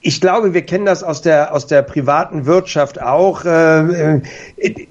[0.00, 3.44] ich glaube, wir kennen das aus der, aus der privaten Wirtschaft auch.
[3.44, 4.18] Äh,
[4.58, 4.86] äh,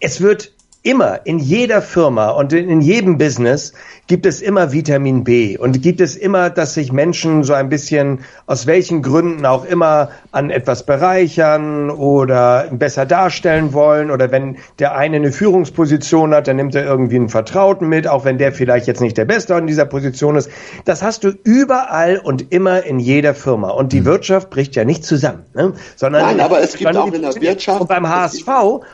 [0.00, 3.74] es wird immer in jeder Firma und in jedem Business
[4.10, 5.56] gibt es immer Vitamin B?
[5.56, 10.10] Und gibt es immer, dass sich Menschen so ein bisschen aus welchen Gründen auch immer
[10.32, 14.10] an etwas bereichern oder besser darstellen wollen?
[14.10, 18.24] Oder wenn der eine eine Führungsposition hat, dann nimmt er irgendwie einen Vertrauten mit, auch
[18.24, 20.50] wenn der vielleicht jetzt nicht der Beste in dieser Position ist.
[20.84, 23.68] Das hast du überall und immer in jeder Firma.
[23.70, 25.74] Und die Wirtschaft bricht ja nicht zusammen, ne?
[25.94, 28.48] sondern Nein, aber es gibt auch in der Wirtschaft- und beim HSV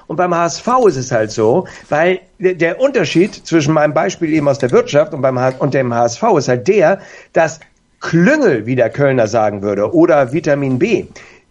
[0.08, 4.58] und beim HSV ist es halt so, weil der, Unterschied zwischen meinem Beispiel eben aus
[4.58, 7.00] der Wirtschaft und beim und dem HSV ist halt der,
[7.32, 7.60] dass
[8.00, 11.06] Klüngel, wie der Kölner sagen würde, oder Vitamin B,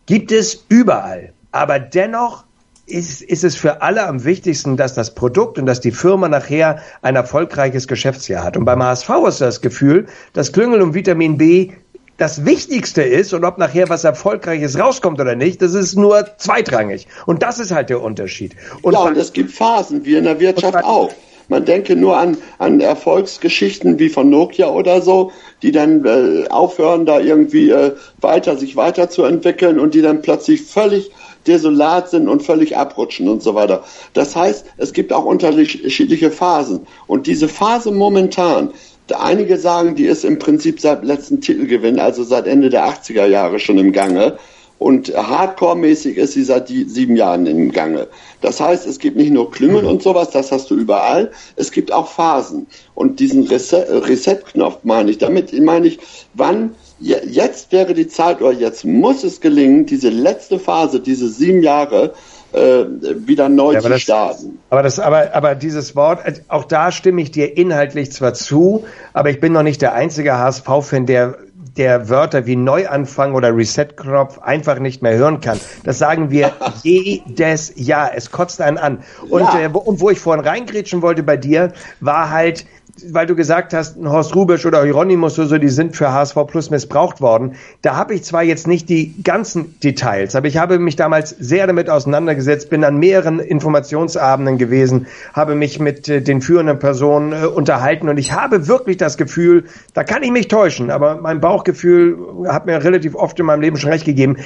[0.06, 1.34] gibt es überall.
[1.52, 2.46] Aber dennoch
[2.86, 6.80] ist, ist es für alle am wichtigsten, dass das Produkt und dass die Firma nachher
[7.02, 8.58] ein erfolgreiches Geschäftsjahr hat.
[8.58, 11.72] Und beim HSV ist das Gefühl, dass Klüngel und Vitamin B
[12.18, 17.08] das Wichtigste ist und ob nachher was Erfolgreiches rauskommt oder nicht, das ist nur zweitrangig.
[17.26, 18.56] Und das ist halt der Unterschied.
[18.82, 21.12] Und ja, und es gibt Phasen, wie in der Wirtschaft auch.
[21.48, 27.06] Man denke nur an, an Erfolgsgeschichten wie von Nokia oder so, die dann äh, aufhören,
[27.06, 31.12] da irgendwie äh, weiter, sich weiterzuentwickeln und die dann plötzlich völlig
[31.46, 33.84] desolat sind und völlig abrutschen und so weiter.
[34.14, 36.88] Das heißt, es gibt auch unterschiedliche Phasen.
[37.06, 38.72] Und diese Phase momentan,
[39.14, 43.60] einige sagen, die ist im Prinzip seit letzten Titelgewinn, also seit Ende der 80er Jahre
[43.60, 44.38] schon im Gange.
[44.78, 48.08] Und Hardcore-mäßig ist sie seit die sieben Jahren im Gange.
[48.42, 51.32] Das heißt, es gibt nicht nur Klüngel und sowas, das hast du überall.
[51.56, 52.68] Es gibt auch Phasen.
[52.94, 55.18] Und diesen Reset- Reset-Knopf meine ich.
[55.18, 56.00] Damit meine ich,
[56.34, 61.30] wann, je- jetzt wäre die Zeit oder jetzt muss es gelingen, diese letzte Phase, diese
[61.30, 62.14] sieben Jahre,
[62.56, 62.86] äh,
[63.28, 64.60] wieder neu Ja, aber zu das- starten.
[64.70, 68.86] Aber das, aber, aber dieses Wort, äh, auch da stimme ich dir inhaltlich zwar zu,
[69.14, 71.36] aber ich bin noch nicht der einzige HSV-Fan, der
[71.78, 75.60] der Wörter wie Neuanfang oder Reset-Knopf einfach nicht mehr hören kann.
[75.84, 78.12] Das sagen wir jedes Jahr.
[78.16, 79.00] Es kotzt einen an.
[79.30, 79.60] Und, Ja.
[79.60, 82.66] äh, wo, und wo ich vorhin reingrätschen wollte bei dir, war halt
[83.12, 86.70] weil du gesagt hast, Horst Rubisch oder Hieronymus oder so, die sind für HSV Plus
[86.70, 87.56] missbraucht worden.
[87.82, 91.68] Da habe ich zwar jetzt nicht die ganzen Details, aber ich habe mich damals sehr
[91.68, 97.46] damit auseinandergesetzt, bin an mehreren Informationsabenden gewesen, habe mich mit äh, den führenden Personen äh,
[97.46, 102.48] unterhalten und ich habe wirklich das Gefühl, da kann ich mich täuschen, aber mein Bauchgefühl
[102.48, 104.38] hat mir relativ oft in meinem Leben schon recht gegeben.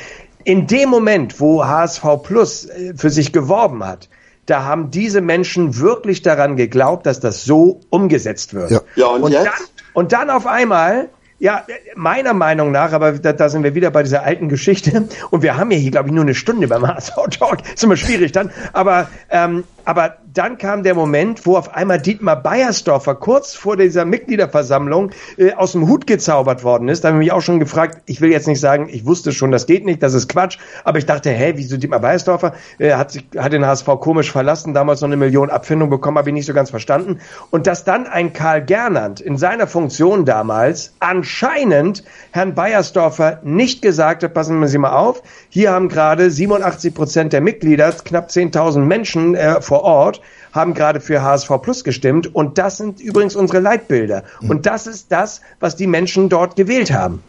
[0.43, 4.09] In dem Moment, wo HSV Plus äh, für sich geworben hat,
[4.49, 8.71] da haben diese Menschen wirklich daran geglaubt, dass das so umgesetzt wird.
[8.71, 9.45] Ja, ja und, und jetzt?
[9.45, 9.53] Dann,
[9.93, 11.09] und dann auf einmal
[11.39, 15.07] ja, meiner Meinung nach, aber da, da sind wir wieder bei dieser alten Geschichte.
[15.31, 17.59] Und wir haben ja hier, glaube ich, nur eine Stunde beim HSV Talk.
[17.73, 18.51] Ist immer schwierig dann.
[18.73, 24.05] Aber, ähm, aber dann kam der Moment, wo auf einmal Dietmar Beiersdorfer kurz vor dieser
[24.05, 27.03] Mitgliederversammlung äh, aus dem Hut gezaubert worden ist.
[27.03, 29.49] Da habe ich mich auch schon gefragt, ich will jetzt nicht sagen, ich wusste schon,
[29.49, 30.59] das geht nicht, das ist Quatsch.
[30.83, 34.75] Aber ich dachte, hä, wieso Dietmar Beiersdorfer äh, hat, sich, hat den HSV komisch verlassen,
[34.75, 37.19] damals noch eine Million Abfindung bekommen, habe ich nicht so ganz verstanden.
[37.49, 44.21] Und dass dann ein Karl Gernand in seiner Funktion damals anscheinend Herrn Beiersdorfer nicht gesagt
[44.21, 49.33] hat, passen Sie mal auf, hier haben gerade 87 Prozent der Mitglieder, knapp 10.000 Menschen
[49.33, 54.23] äh, vor Ort, haben gerade für HSV Plus gestimmt und das sind übrigens unsere Leitbilder.
[54.41, 57.23] Und das ist das, was die Menschen dort gewählt haben.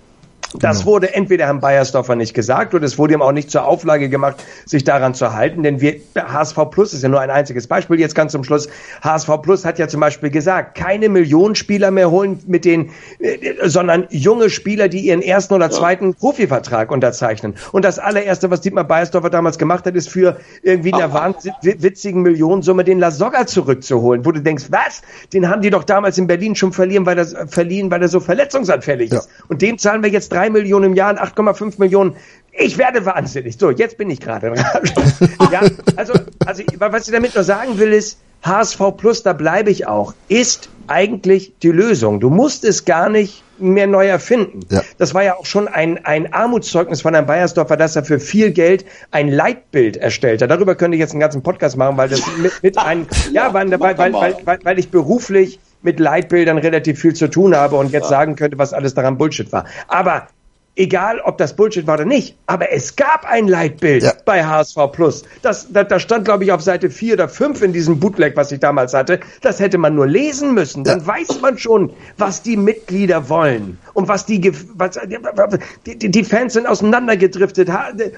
[0.59, 0.91] Das genau.
[0.93, 4.43] wurde entweder Herrn Beiersdorfer nicht gesagt oder es wurde ihm auch nicht zur Auflage gemacht,
[4.67, 8.01] sich daran zu halten, denn wir, HSV Plus ist ja nur ein einziges Beispiel.
[8.01, 8.69] Jetzt ganz zum Schluss.
[9.03, 13.69] HSV Plus hat ja zum Beispiel gesagt, keine Millionen Spieler mehr holen mit den, äh,
[13.69, 16.17] sondern junge Spieler, die ihren ersten oder zweiten ja.
[16.19, 17.55] Profivertrag unterzeichnen.
[17.71, 22.83] Und das allererste, was Dietmar Beiersdorfer damals gemacht hat, ist für irgendwie eine wahnwitzigen Millionensumme
[22.83, 25.03] den Lasogga zurückzuholen, wo du denkst, was?
[25.33, 28.19] Den haben die doch damals in Berlin schon verlieren, weil das, verliehen, weil er so
[28.19, 29.19] verletzungsanfällig ja.
[29.21, 29.29] ist.
[29.47, 32.17] Und dem zahlen wir jetzt drei Millionen im Jahr, 8,5 Millionen.
[32.53, 33.59] Ich werde wahnsinnig.
[33.59, 34.55] So, jetzt bin ich gerade.
[35.53, 35.61] ja,
[35.97, 36.15] also,
[36.47, 40.71] also, was ich damit nur sagen will, ist, HSV Plus, da bleibe ich auch, ist
[40.87, 42.21] eigentlich die Lösung.
[42.21, 44.61] Du musst es gar nicht mehr neu erfinden.
[44.71, 44.83] Ja.
[44.97, 48.51] Das war ja auch schon ein, ein Armutszeugnis von Herrn Beiersdorfer, dass er für viel
[48.51, 50.51] Geld ein Leitbild erstellt hat.
[50.51, 53.71] Darüber könnte ich jetzt einen ganzen Podcast machen, weil das mit, mit einem, ja, weil,
[53.79, 58.05] weil, weil, weil, weil ich beruflich mit Leitbildern relativ viel zu tun habe und jetzt
[58.05, 58.11] ja.
[58.11, 59.65] sagen könnte, was alles daran Bullshit war.
[59.89, 60.27] Aber
[60.77, 64.13] egal ob das Bullshit war oder nicht, aber es gab ein Leitbild ja.
[64.25, 65.25] bei HSV Plus.
[65.43, 68.51] Das, da, da stand, glaube ich, auf Seite 4 oder 5 in diesem Bootleg, was
[68.53, 69.21] ich damals hatte.
[69.43, 70.85] Das hätte man nur lesen müssen.
[70.85, 71.07] Dann ja.
[71.07, 74.99] weiß man schon, was die Mitglieder wollen und was die, was,
[75.87, 77.69] die, die Fans sind auseinandergedriftet.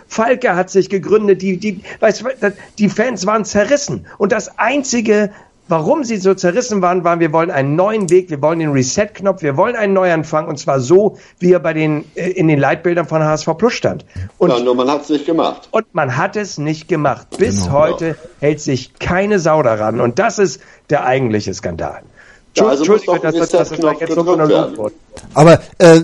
[0.06, 1.42] Falke hat sich gegründet.
[1.42, 2.24] Die, die, weißt,
[2.78, 4.06] die Fans waren zerrissen.
[4.18, 5.30] Und das einzige,
[5.68, 9.42] Warum sie so zerrissen waren, waren, wir wollen einen neuen Weg, wir wollen den Reset-Knopf,
[9.42, 13.06] wir wollen einen Neuanfang und zwar so, wie er bei den, äh, in den Leitbildern
[13.06, 14.04] von HSV Plus stand.
[14.38, 15.68] Und, ja, nur man hat es nicht gemacht.
[15.70, 17.28] Und man hat es nicht gemacht.
[17.38, 17.78] Bis genau.
[17.78, 22.02] heute hält sich keine Sau daran und das ist der eigentliche Skandal.
[22.56, 24.94] Ja, also Entschuldigung, dass das, das, das jetzt so monolog wurde.
[25.32, 26.02] Aber äh,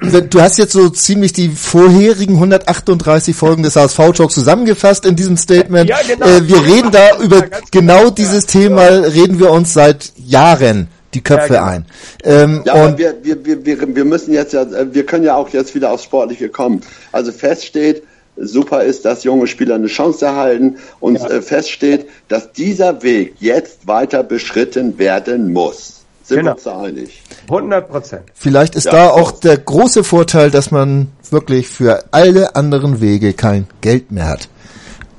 [0.00, 5.36] du hast jetzt so ziemlich die vorherigen 138 Folgen des HSV Talks zusammengefasst in diesem
[5.36, 5.88] Statement.
[5.88, 6.26] Ja, genau.
[6.26, 10.88] Äh, wir reden da über ja, genau, genau dieses Thema, reden wir uns seit Jahren
[11.14, 11.72] die Köpfe ja, genau.
[11.72, 11.86] ein.
[12.24, 15.74] Ähm, ja, aber wir, wir, wir, wir müssen jetzt ja, wir können ja auch jetzt
[15.74, 16.80] wieder aufs Sportliche kommen.
[17.12, 18.02] Also feststeht,
[18.36, 21.28] super ist, dass junge Spieler eine Chance erhalten und ja.
[21.28, 26.01] äh, feststeht, dass dieser Weg jetzt weiter beschritten werden muss.
[26.22, 26.50] Sind genau.
[26.50, 27.22] wir uns da einig?
[27.48, 28.22] 100 Prozent.
[28.34, 33.32] Vielleicht ist ja, da auch der große Vorteil, dass man wirklich für alle anderen Wege
[33.32, 34.48] kein Geld mehr hat.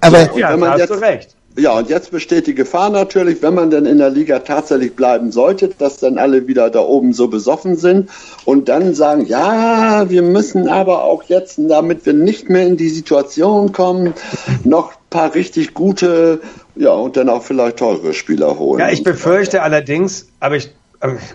[0.01, 1.35] Aber ja, ja hast jetzt, du recht.
[1.55, 5.31] Ja, und jetzt besteht die Gefahr natürlich, wenn man dann in der Liga tatsächlich bleiben
[5.31, 8.09] sollte, dass dann alle wieder da oben so besoffen sind
[8.45, 12.89] und dann sagen, ja, wir müssen aber auch jetzt, damit wir nicht mehr in die
[12.89, 14.15] Situation kommen,
[14.63, 16.41] noch ein paar richtig gute,
[16.75, 18.79] ja, und dann auch vielleicht teure Spieler holen.
[18.79, 20.71] Ja, ich befürchte allerdings, aber ich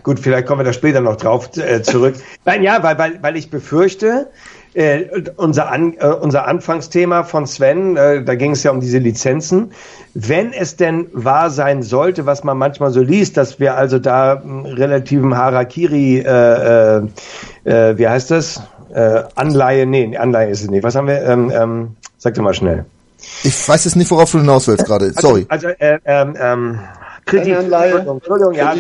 [0.03, 2.15] gut, vielleicht kommen wir da später noch drauf äh, zurück.
[2.45, 4.29] Nein, ja, weil, weil, weil ich befürchte,
[4.75, 5.05] äh,
[5.37, 9.73] unser, An, äh, unser Anfangsthema von Sven, äh, da ging es ja um diese Lizenzen.
[10.15, 14.43] Wenn es denn wahr sein sollte, was man manchmal so liest, dass wir also da
[14.45, 17.03] relativen Harakiri, äh, äh,
[17.65, 18.63] äh, wie heißt das?
[18.95, 20.83] Äh, Anleihe, nee, Anleihe ist es nicht.
[20.83, 21.23] Was haben wir?
[21.23, 22.85] Ähm, ähm, sag dir mal schnell.
[23.43, 25.07] Ich weiß jetzt nicht, worauf du hinaus willst gerade.
[25.07, 25.47] Also, Sorry.
[25.49, 26.79] Also, äh, ähm, ähm,
[27.29, 27.59] Kredit.
[27.59, 28.75] Entschuldigung, Entschuldigung, ja,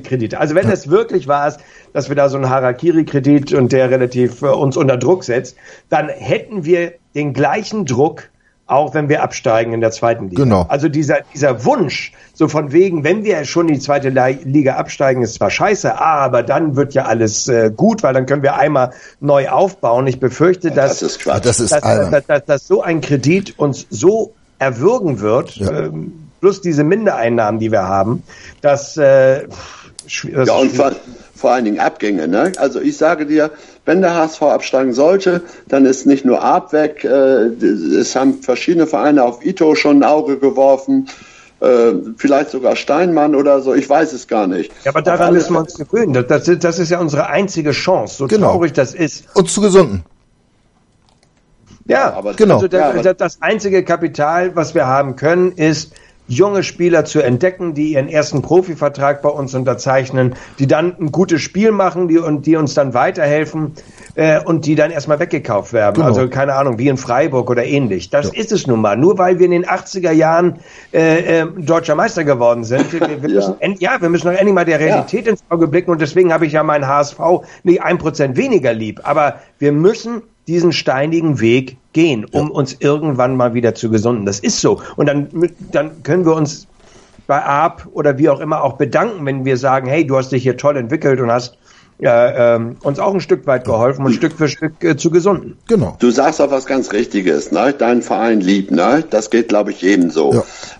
[0.00, 0.38] Kredite.
[0.40, 1.60] Also wenn es wirklich war, ist,
[1.92, 5.56] dass wir da so einen Harakiri-Kredit und der relativ äh, uns unter Druck setzt,
[5.88, 8.24] dann hätten wir den gleichen Druck,
[8.66, 10.44] auch wenn wir absteigen in der zweiten Liga.
[10.44, 10.66] Genau.
[10.68, 15.22] Also dieser, dieser Wunsch, so von wegen, wenn wir schon in die zweite Liga absteigen,
[15.22, 18.92] ist zwar scheiße, aber dann wird ja alles äh, gut, weil dann können wir einmal
[19.20, 20.06] neu aufbauen.
[20.06, 21.44] Ich befürchte, dass, das ist Quatsch.
[21.44, 25.86] Das ist dass, dass, dass, dass so ein Kredit uns so erwürgen wird, ja.
[25.86, 28.24] ähm, plus diese Mindereinnahmen, die wir haben,
[28.60, 29.44] dass äh,
[30.04, 30.90] das ja, und vor,
[31.36, 32.26] vor allen Dingen Abgänge.
[32.26, 32.50] Ne?
[32.58, 33.52] Also ich sage dir,
[33.84, 38.88] wenn der HSV absteigen sollte, dann ist nicht nur Ab weg, äh, es haben verschiedene
[38.88, 41.08] Vereine auf Ito schon ein Auge geworfen
[41.60, 44.72] äh, vielleicht sogar Steinmann oder so, ich weiß es gar nicht.
[44.82, 46.12] Ja, aber daran müssen wir uns gewöhnen.
[46.26, 48.48] Das, das, ist ja unsere einzige Chance, so genau.
[48.50, 49.26] traurig das ist.
[49.34, 50.02] Und zu gesunden.
[51.86, 52.56] Ja, aber genau.
[52.56, 55.92] Also das, ja, das einzige Kapital, was wir haben können, ist
[56.28, 61.42] junge Spieler zu entdecken, die ihren ersten Profivertrag bei uns unterzeichnen, die dann ein gutes
[61.42, 63.72] Spiel machen, die, und die uns dann weiterhelfen
[64.14, 65.96] äh, und die dann erstmal weggekauft werden.
[65.96, 66.06] Genau.
[66.06, 68.10] Also keine Ahnung, wie in Freiburg oder ähnlich.
[68.10, 68.40] Das ja.
[68.40, 68.96] ist es nun mal.
[68.96, 70.58] Nur weil wir in den 80er Jahren
[70.92, 72.92] äh, äh, deutscher Meister geworden sind.
[72.92, 73.74] Wir, wir müssen, ja.
[73.78, 74.00] ja.
[74.00, 75.32] wir müssen doch endlich mal der Realität ja.
[75.32, 77.18] ins Auge blicken und deswegen habe ich ja meinen HSV
[77.64, 79.00] nicht ein Prozent weniger lieb.
[79.04, 82.54] Aber wir müssen diesen steinigen Weg gehen, um ja.
[82.54, 84.26] uns irgendwann mal wieder zu gesunden.
[84.26, 84.80] Das ist so.
[84.96, 85.28] Und dann,
[85.70, 86.66] dann können wir uns
[87.26, 90.42] bei ARP oder wie auch immer auch bedanken, wenn wir sagen, hey, du hast dich
[90.42, 91.56] hier toll entwickelt und hast
[91.98, 95.56] ja, ähm, uns auch ein Stück weit geholfen und Stück für Stück äh, zu gesunden.
[95.68, 95.96] Genau.
[96.00, 97.72] Du sagst auch was ganz Richtiges, ne?
[97.78, 99.04] Dein Verein liebt, ne?
[99.08, 100.32] Das geht, glaube ich, jedem so.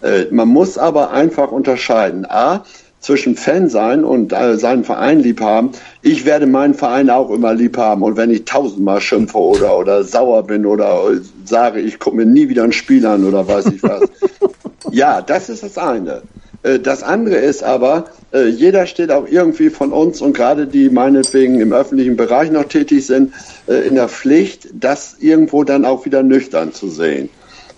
[0.03, 0.09] Ja.
[0.09, 2.27] Äh, man muss aber einfach unterscheiden.
[2.29, 2.65] A,
[3.03, 5.73] zwischen Fan sein und äh, seinen Verein lieb haben.
[6.01, 8.03] Ich werde meinen Verein auch immer lieb haben.
[8.03, 11.11] Und wenn ich tausendmal schimpfe oder, oder sauer bin oder
[11.45, 14.03] sage, ich gucke mir nie wieder ein Spiel an oder weiß ich was.
[14.91, 16.23] ja, das ist das eine.
[16.63, 20.89] Äh, das andere ist aber, äh, jeder steht auch irgendwie von uns und gerade die
[20.89, 23.35] meinetwegen im öffentlichen Bereich noch tätig sind,
[23.67, 27.29] äh, in der Pflicht, das irgendwo dann auch wieder nüchtern zu sehen.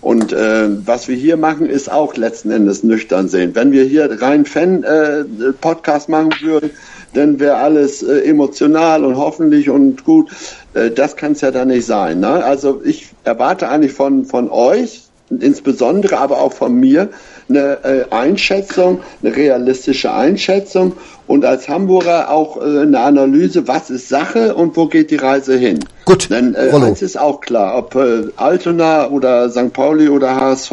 [0.05, 3.55] Und äh, was wir hier machen, ist auch letzten Endes nüchtern sehen.
[3.55, 6.71] Wenn wir hier rein Fan-Podcast äh, machen würden,
[7.15, 10.31] dann wäre alles äh, emotional und hoffentlich und gut.
[10.75, 12.21] Äh, das kann es ja dann nicht sein.
[12.21, 12.45] Ne?
[12.45, 17.09] Also ich erwarte eigentlich von, von euch, insbesondere aber auch von mir,
[17.49, 20.93] eine äh, Einschätzung, eine realistische Einschätzung
[21.27, 25.57] und als Hamburger auch äh, eine Analyse, was ist Sache und wo geht die Reise
[25.57, 25.81] hin.
[26.05, 26.31] Gut.
[26.31, 29.73] Denn äh, eins ist auch klar, ob äh, Altona oder St.
[29.73, 30.73] Pauli oder HSV,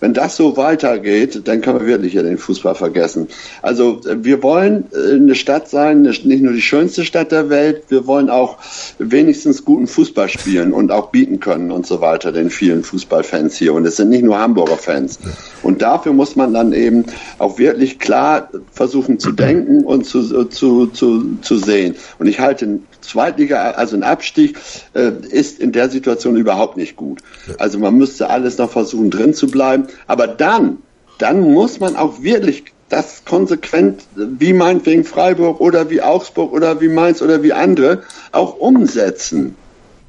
[0.00, 3.28] wenn das so weitergeht, dann können wir wirklich ja den Fußball vergessen.
[3.62, 7.84] Also äh, wir wollen äh, eine Stadt sein, nicht nur die schönste Stadt der Welt,
[7.88, 8.58] wir wollen auch
[8.98, 13.74] wenigstens guten Fußball spielen und auch bieten können und so weiter den vielen Fußballfans hier.
[13.74, 15.18] Und es sind nicht nur Hamburger Fans.
[15.62, 17.04] Und dafür muss man dann eben
[17.38, 21.96] auch wirklich klar versuchen zu denken und zu, zu, zu, zu sehen.
[22.18, 24.58] Und ich halte Zweitliga, also ein Abstieg,
[24.94, 27.20] äh, ist in der Situation überhaupt nicht gut.
[27.58, 29.88] Also man müsste alles noch versuchen, drin zu bleiben.
[30.06, 30.78] Aber dann,
[31.18, 36.88] dann muss man auch wirklich das konsequent, wie meinetwegen Freiburg oder wie Augsburg oder wie
[36.88, 38.02] Mainz oder wie andere,
[38.32, 39.56] auch umsetzen.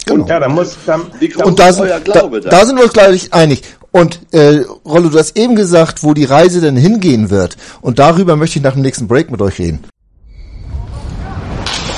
[0.05, 0.23] Genau.
[0.23, 1.01] Und, ja, da muss, dann,
[1.43, 3.63] und da, sind, da, da sind wir uns, glaube ich, einig.
[3.91, 7.57] Und äh, Rollo, du hast eben gesagt, wo die Reise denn hingehen wird.
[7.81, 9.83] Und darüber möchte ich nach dem nächsten Break mit euch reden.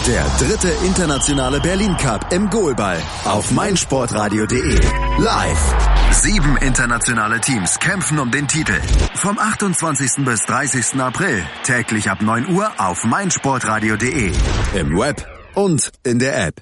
[0.07, 4.79] Der dritte internationale Berlin Cup im Goalball auf meinsportradio.de.
[5.19, 6.00] Live.
[6.11, 8.79] Sieben internationale Teams kämpfen um den Titel.
[9.15, 10.25] Vom 28.
[10.25, 10.99] bis 30.
[10.99, 14.31] April täglich ab 9 Uhr auf meinsportradio.de.
[14.75, 16.61] Im Web und in der App.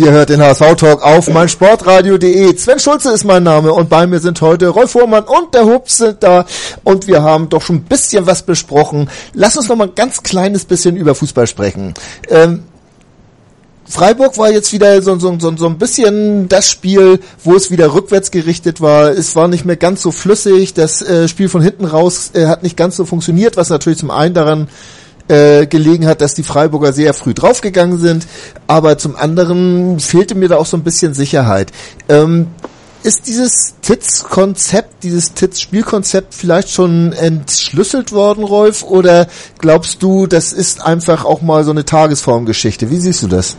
[0.00, 2.56] Ihr hört den HSV-Talk auf meinsportradio.de.
[2.56, 5.98] Sven Schulze ist mein Name und bei mir sind heute Rolf Vormann und der Hups
[5.98, 6.46] sind da
[6.84, 9.10] und wir haben doch schon ein bisschen was besprochen.
[9.34, 11.92] Lass uns noch mal ein ganz kleines bisschen über Fußball sprechen.
[12.30, 12.62] Ähm,
[13.84, 17.92] Freiburg war jetzt wieder so, so, so, so ein bisschen das Spiel, wo es wieder
[17.92, 19.10] rückwärts gerichtet war.
[19.10, 20.72] Es war nicht mehr ganz so flüssig.
[20.72, 24.10] Das äh, Spiel von hinten raus äh, hat nicht ganz so funktioniert, was natürlich zum
[24.10, 24.68] einen daran
[25.30, 28.26] äh, gelegen hat, dass die Freiburger sehr früh draufgegangen sind,
[28.66, 31.70] aber zum anderen fehlte mir da auch so ein bisschen Sicherheit.
[32.08, 32.48] Ähm,
[33.02, 38.82] ist dieses TITS-Konzept, dieses TITS-Spielkonzept vielleicht schon entschlüsselt worden, Rolf?
[38.82, 39.26] Oder
[39.58, 42.90] glaubst du, das ist einfach auch mal so eine Tagesformgeschichte?
[42.90, 43.56] Wie siehst du das?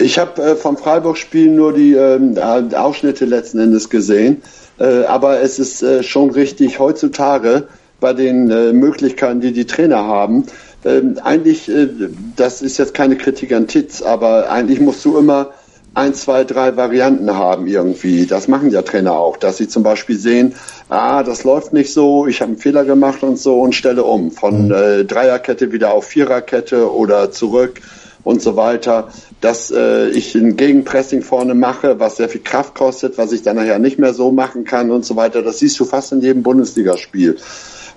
[0.00, 4.42] Ich habe äh, vom Freiburg-Spiel nur die äh, Ausschnitte letzten Endes gesehen.
[4.78, 7.68] Äh, aber es ist äh, schon richtig heutzutage
[8.00, 10.44] bei den äh, Möglichkeiten, die die Trainer haben,
[10.88, 11.88] ähm, eigentlich, äh,
[12.36, 15.52] das ist jetzt keine Kritik an Titz, aber eigentlich musst du immer
[15.94, 18.26] ein, zwei, drei Varianten haben irgendwie.
[18.26, 20.54] Das machen ja Trainer auch, dass sie zum Beispiel sehen,
[20.88, 24.30] ah, das läuft nicht so, ich habe einen Fehler gemacht und so und stelle um.
[24.30, 24.72] Von mhm.
[24.72, 27.80] äh, Dreierkette wieder auf Viererkette oder zurück
[28.22, 29.08] und so weiter.
[29.40, 33.56] Dass äh, ich ein Gegenpressing vorne mache, was sehr viel Kraft kostet, was ich dann
[33.56, 35.42] nachher nicht mehr so machen kann und so weiter.
[35.42, 37.36] Das siehst du fast in jedem Bundesligaspiel.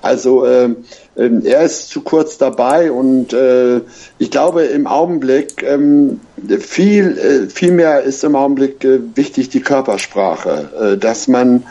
[0.01, 0.69] Also äh,
[1.15, 3.81] er ist zu kurz dabei und äh,
[4.17, 6.19] ich glaube im Augenblick ähm,
[6.59, 11.63] viel, äh, viel mehr ist im Augenblick äh, wichtig die Körpersprache, äh, dass man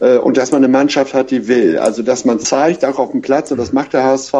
[0.00, 1.78] äh, und dass man eine Mannschaft hat, die will.
[1.78, 4.34] Also dass man zeigt, auch auf dem Platz, und das macht der HSV,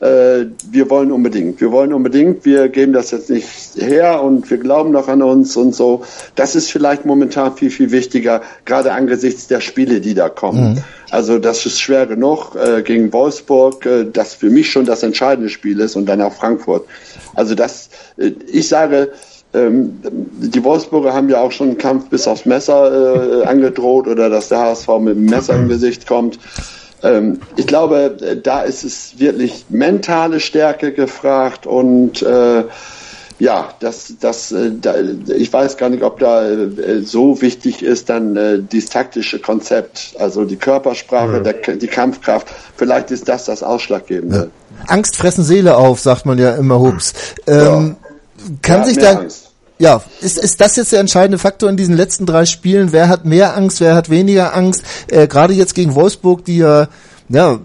[0.00, 4.58] äh, wir wollen unbedingt, wir wollen unbedingt, wir geben das jetzt nicht her und wir
[4.58, 6.02] glauben noch an uns und so.
[6.34, 10.74] Das ist vielleicht momentan viel, viel wichtiger, gerade angesichts der Spiele, die da kommen.
[10.74, 10.84] Mhm.
[11.10, 15.50] Also das ist schwer genug äh, gegen Wolfsburg, äh, das für mich schon das entscheidende
[15.50, 16.86] Spiel ist und dann auch Frankfurt.
[17.34, 19.12] Also das, äh, ich sage,
[19.52, 24.30] ähm, die Wolfsburger haben ja auch schon einen Kampf bis aufs Messer äh, angedroht oder
[24.30, 26.38] dass der HSV mit dem Messer im Gesicht kommt.
[27.02, 32.64] Ähm, ich glaube, da ist es wirklich mentale Stärke gefragt und äh,
[33.40, 34.94] ja, das, das, äh, da,
[35.34, 40.14] ich weiß gar nicht, ob da äh, so wichtig ist dann äh, dieses taktische Konzept,
[40.18, 41.44] also die Körpersprache, mhm.
[41.44, 42.48] der, die Kampfkraft.
[42.76, 44.36] Vielleicht ist das das Ausschlaggebende.
[44.36, 44.84] Ja.
[44.86, 47.14] Angst fressen Seele auf, sagt man ja immer, Hups.
[47.46, 47.96] Ähm, ja.
[48.60, 49.49] Kann ja, sich da, Angst.
[49.80, 52.92] Ja, ist, ist das jetzt der entscheidende Faktor in diesen letzten drei Spielen?
[52.92, 54.84] Wer hat mehr Angst, wer hat weniger Angst?
[55.08, 56.88] Äh, gerade jetzt gegen Wolfsburg, die ja,
[57.30, 57.60] ja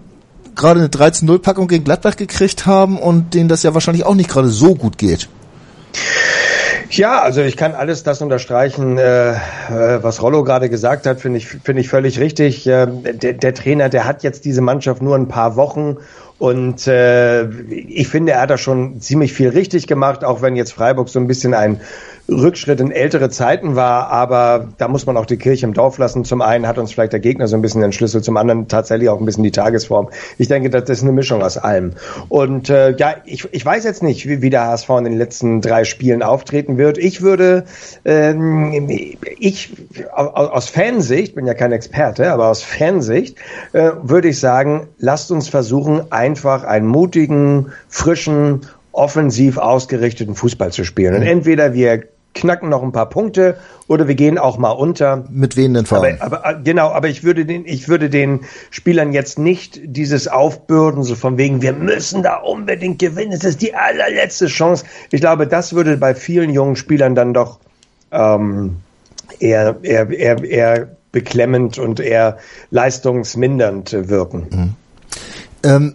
[0.54, 4.48] gerade eine 13-0-Packung gegen Gladbach gekriegt haben und denen das ja wahrscheinlich auch nicht gerade
[4.48, 5.28] so gut geht.
[6.88, 9.36] Ja, also ich kann alles das unterstreichen, äh, äh
[10.00, 12.66] was Rollo gerade gesagt hat, finde ich, finde ich völlig richtig.
[12.66, 15.98] Äh, der, der Trainer, der hat jetzt diese Mannschaft nur ein paar Wochen
[16.38, 20.72] und äh, ich finde, er hat da schon ziemlich viel richtig gemacht, auch wenn jetzt
[20.72, 21.80] Freiburg so ein bisschen ein
[22.28, 26.24] Rückschritt in ältere Zeiten war, aber da muss man auch die Kirche im Dorf lassen.
[26.24, 29.08] Zum einen hat uns vielleicht der Gegner so ein bisschen den Schlüssel, zum anderen tatsächlich
[29.08, 30.08] auch ein bisschen die Tagesform.
[30.38, 31.92] Ich denke, das ist eine Mischung aus allem.
[32.28, 35.60] Und äh, ja, ich, ich weiß jetzt nicht, wie, wie der HSV in den letzten
[35.60, 36.98] drei Spielen auftreten wird.
[36.98, 37.64] Ich würde,
[38.04, 38.88] ähm,
[39.38, 39.72] ich
[40.12, 43.38] aus Fansicht, bin ja kein Experte, aber aus Fansicht
[43.72, 48.62] äh, würde ich sagen, lasst uns versuchen, einfach einen mutigen, frischen
[48.96, 51.14] offensiv ausgerichteten Fußball zu spielen.
[51.14, 52.04] Und entweder wir
[52.36, 53.56] knacken noch ein paar Punkte
[53.88, 55.24] oder wir gehen auch mal unter.
[55.30, 58.42] Mit wem denn vor aber, aber, äh, genau, aber ich würde den, ich würde den
[58.70, 63.62] Spielern jetzt nicht dieses Aufbürden, so von wegen, wir müssen da unbedingt gewinnen, es ist
[63.62, 64.84] die allerletzte Chance.
[65.10, 67.58] Ich glaube, das würde bei vielen jungen Spielern dann doch
[68.12, 68.76] ähm,
[69.40, 72.38] eher, eher, eher, eher beklemmend und eher
[72.70, 74.46] leistungsmindernd wirken.
[74.50, 74.74] Mhm.
[75.64, 75.94] Ähm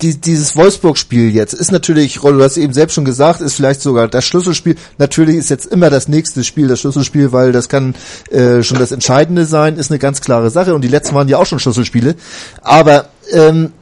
[0.00, 3.80] die, dieses Wolfsburg-Spiel jetzt ist natürlich, Rollo, du hast eben selbst schon gesagt, ist vielleicht
[3.80, 4.76] sogar das Schlüsselspiel.
[4.98, 7.94] Natürlich ist jetzt immer das nächste Spiel das Schlüsselspiel, weil das kann
[8.30, 10.74] äh, schon das Entscheidende sein, ist eine ganz klare Sache.
[10.74, 12.14] Und die letzten waren ja auch schon Schlüsselspiele.
[12.62, 13.72] Aber ähm,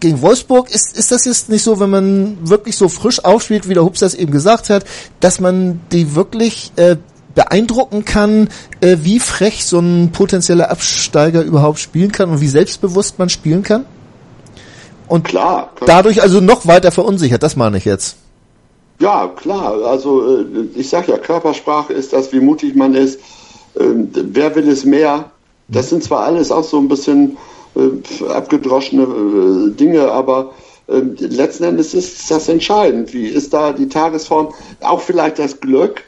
[0.00, 3.74] gegen Wolfsburg ist, ist das jetzt nicht so, wenn man wirklich so frisch aufspielt, wie
[3.74, 4.84] der Hups das eben gesagt hat,
[5.20, 6.96] dass man die wirklich äh,
[7.34, 8.48] beeindrucken kann,
[8.80, 13.62] äh, wie frech so ein potenzieller Absteiger überhaupt spielen kann und wie selbstbewusst man spielen
[13.62, 13.84] kann?
[15.08, 15.86] Und klar, klar.
[15.86, 18.16] dadurch also noch weiter verunsichert, das meine ich jetzt.
[18.98, 19.84] Ja, klar.
[19.84, 20.44] Also äh,
[20.74, 23.20] ich sag ja, Körpersprache ist das, wie mutig man ist.
[23.78, 25.30] Ähm, wer will es mehr?
[25.68, 27.36] Das sind zwar alles auch so ein bisschen
[27.74, 30.52] äh, abgedroschene äh, Dinge, aber
[30.88, 33.12] ähm, letzten Endes ist das entscheidend.
[33.12, 34.54] Wie ist da die Tagesform?
[34.80, 36.04] Auch vielleicht das Glück.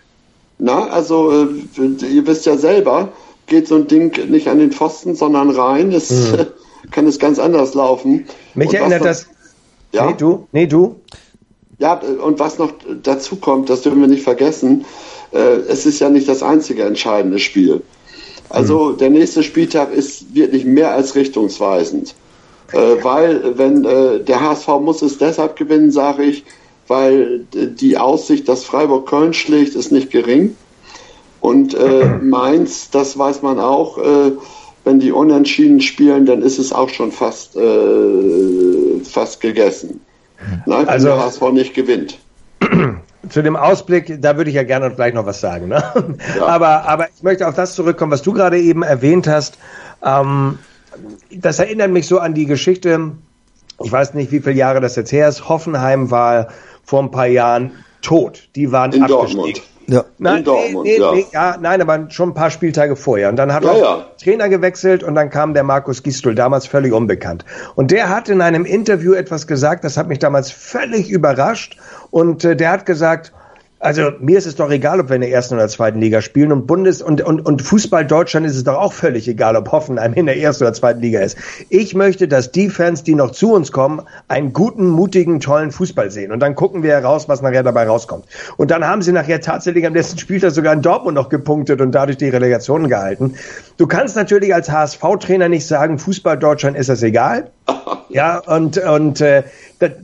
[0.58, 1.46] Na, also
[1.76, 3.10] ihr wisst ja selber,
[3.46, 5.92] geht so ein Ding nicht an den Pfosten, sondern rein.
[5.92, 6.46] Es, mhm.
[6.90, 8.26] kann es ganz anders laufen.
[8.58, 9.26] Mich und erinnert das.
[9.92, 10.06] Ja?
[10.06, 10.48] Nee, du?
[10.52, 11.00] Nee, du?
[11.78, 14.84] Ja, und was noch dazu kommt, das dürfen wir nicht vergessen,
[15.32, 17.82] äh, es ist ja nicht das einzige entscheidende Spiel.
[18.50, 18.98] Also mhm.
[18.98, 22.14] der nächste Spieltag ist wirklich mehr als richtungsweisend.
[22.72, 26.44] Äh, weil, wenn äh, der HSV muss es deshalb gewinnen, sage ich,
[26.88, 30.56] weil die Aussicht, dass Freiburg Köln schlägt, ist nicht gering.
[31.40, 34.32] Und äh, Mainz, das weiß man auch, äh,
[34.88, 40.00] wenn die unentschieden spielen, dann ist es auch schon fast, äh, fast gegessen.
[40.64, 42.18] Nein, also, der HSV nicht gewinnt.
[43.28, 45.68] Zu dem Ausblick, da würde ich ja gerne gleich noch was sagen.
[45.68, 45.82] Ne?
[46.38, 46.46] Ja.
[46.46, 49.58] Aber, aber ich möchte auf das zurückkommen, was du gerade eben erwähnt hast.
[50.02, 50.58] Ähm,
[51.30, 53.12] das erinnert mich so an die Geschichte,
[53.84, 55.50] ich weiß nicht, wie viele Jahre das jetzt her ist.
[55.50, 56.48] Hoffenheim war
[56.82, 58.48] vor ein paar Jahren tot.
[58.56, 59.36] Die waren In abgestiegen.
[59.36, 59.62] Dortmund.
[59.88, 60.04] Ja.
[60.18, 61.12] Nein, Dortmund, nee, nee, ja.
[61.12, 61.56] Nee, ja.
[61.58, 63.30] nein, aber schon ein paar Spieltage vorher.
[63.30, 64.06] Und dann hat ja, auch ja.
[64.22, 67.46] Trainer gewechselt und dann kam der Markus Gistel, damals völlig unbekannt.
[67.74, 71.78] Und der hat in einem Interview etwas gesagt, das hat mich damals völlig überrascht.
[72.10, 73.32] Und äh, der hat gesagt,
[73.80, 76.50] Also mir ist es doch egal, ob wir in der ersten oder zweiten Liga spielen
[76.50, 80.14] und Bundes und, und, und Fußball Deutschland ist es doch auch völlig egal, ob Hoffenheim
[80.14, 81.38] in der ersten oder zweiten Liga ist.
[81.68, 86.10] Ich möchte, dass die Fans, die noch zu uns kommen, einen guten, mutigen, tollen Fußball
[86.10, 86.32] sehen.
[86.32, 88.24] Und dann gucken wir heraus, was nachher dabei rauskommt.
[88.56, 91.92] Und dann haben sie nachher tatsächlich am letzten Spieltag sogar in Dortmund noch gepunktet und
[91.92, 93.34] dadurch die Relegation gehalten.
[93.76, 97.52] Du kannst natürlich als HSV-Trainer nicht sagen, Fußball Deutschland ist das egal.
[98.10, 99.44] Ja, und, und äh,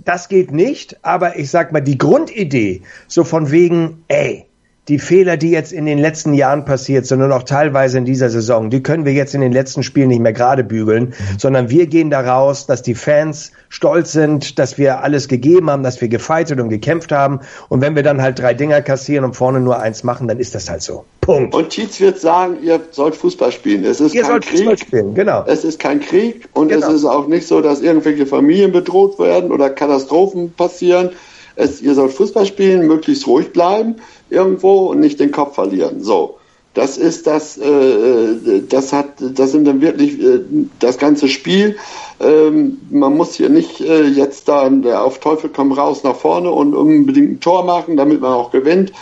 [0.05, 4.45] das geht nicht, aber ich sag mal, die Grundidee, so von wegen, ey,
[4.89, 8.29] die Fehler, die jetzt in den letzten Jahren passiert sind und auch teilweise in dieser
[8.29, 11.39] Saison, die können wir jetzt in den letzten Spielen nicht mehr gerade bügeln, mhm.
[11.39, 16.03] sondern wir gehen daraus, dass die Fans stolz sind, dass wir alles gegeben haben, dass
[16.03, 17.41] wir gefeitet und gekämpft haben.
[17.71, 20.55] Und wenn wir dann halt drei Dinger kassieren und vorne nur eins machen, dann ist
[20.55, 21.05] das halt so.
[21.23, 21.55] Punkt.
[21.55, 23.85] Und Tietz wird sagen, ihr sollt Fußball spielen.
[23.85, 24.59] Es ist ihr kein Krieg.
[24.59, 25.45] Fußball spielen, genau.
[25.47, 26.89] Es ist kein Krieg und genau.
[26.89, 31.11] es ist auch nicht so, dass irgendwelche Familien bedroht werden oder Katastrophen passieren.
[31.57, 33.97] Es, ihr sollt Fußball spielen, möglichst ruhig bleiben
[34.35, 36.03] irgendwo und nicht den Kopf verlieren.
[36.03, 36.37] So.
[36.75, 40.41] Das ist das, äh, äh, das hat, das sind dann wirklich äh,
[40.81, 41.77] das ganze Spiel.
[42.21, 44.69] Ähm, man muss hier nicht äh, jetzt da
[45.01, 48.93] auf Teufel komm raus nach vorne und unbedingt ein Tor machen, damit man auch gewinnt.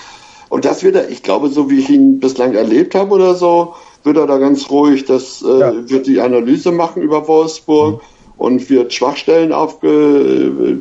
[0.51, 3.75] Und das wird er, ich glaube, so wie ich ihn bislang erlebt habe oder so,
[4.05, 5.73] wird er da ganz ruhig, das äh, ja.
[5.89, 7.95] wird die Analyse machen über Wolfsburg.
[7.95, 8.01] Mhm
[8.39, 10.81] und wird Schwachstellen aufge,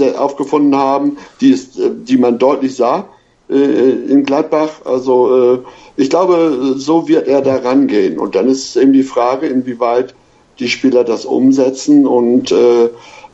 [0.00, 3.06] äh, aufgefunden haben, die, ist, die man deutlich sah
[3.54, 4.84] in Gladbach.
[4.84, 5.58] Also äh,
[5.96, 8.18] ich glaube, so wird er da rangehen.
[8.18, 10.14] Und dann ist eben die Frage, inwieweit
[10.58, 12.88] die Spieler das umsetzen und äh,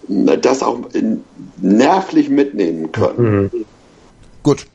[0.09, 0.81] das auch
[1.59, 3.51] nervlich mitnehmen können.
[3.53, 3.65] Mhm.
[4.43, 4.67] Gut.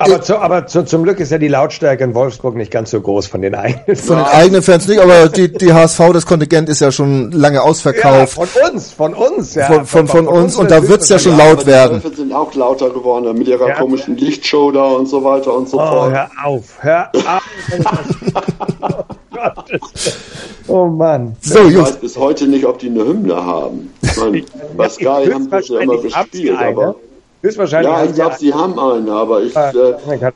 [0.00, 3.02] Aber, zu, aber zu, zum Glück ist ja die Lautstärke in Wolfsburg nicht ganz so
[3.02, 3.96] groß von den eigenen.
[3.96, 7.60] Von den eigenen Fans nicht, aber die, die HSV, das Kontingent ist ja schon lange
[7.60, 8.38] ausverkauft.
[8.38, 9.66] Ja, von uns, von uns, ja.
[9.66, 12.00] Von, von, von, von uns, und da wird's ja schon laut werden.
[12.02, 13.74] Die sind auch lauter geworden mit ihrer ja.
[13.74, 16.12] komischen Lichtshow da und so weiter und so oh, fort.
[16.14, 17.42] Hör auf, hör auf.
[20.66, 21.36] oh Mann.
[21.42, 23.92] So, ich weiß bis heute nicht, ob die eine Hymne haben.
[24.00, 24.44] Ich meine,
[24.78, 26.94] bei Sky haben sie ja immer gespielt, aber.
[27.42, 27.92] Höchstwahrscheinlich.
[27.92, 29.56] Ja, ich glaube, sie haben einen, aber ich.
[29.56, 30.30] Ah, äh,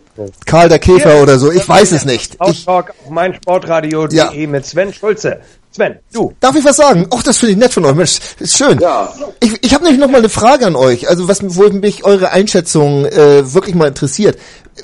[0.47, 2.39] Karl der Käfer oder so, ich weiß es nicht.
[2.49, 4.47] Ich, auf meinsportradio.de ja.
[4.47, 5.41] mit Sven Schulze.
[5.71, 6.33] Sven, du.
[6.41, 7.07] Darf ich was sagen?
[7.13, 7.95] Och, das finde ich nett von euch.
[7.95, 8.79] Mensch, ist schön.
[8.79, 9.13] Ja.
[9.41, 12.31] Ich, ich habe nämlich noch mal eine Frage an euch, also was wo mich eure
[12.31, 14.39] Einschätzung äh, wirklich mal interessiert.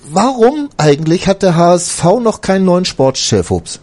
[0.04, 3.80] Warum eigentlich hat der HSV noch keinen neuen Sportchef, Hups?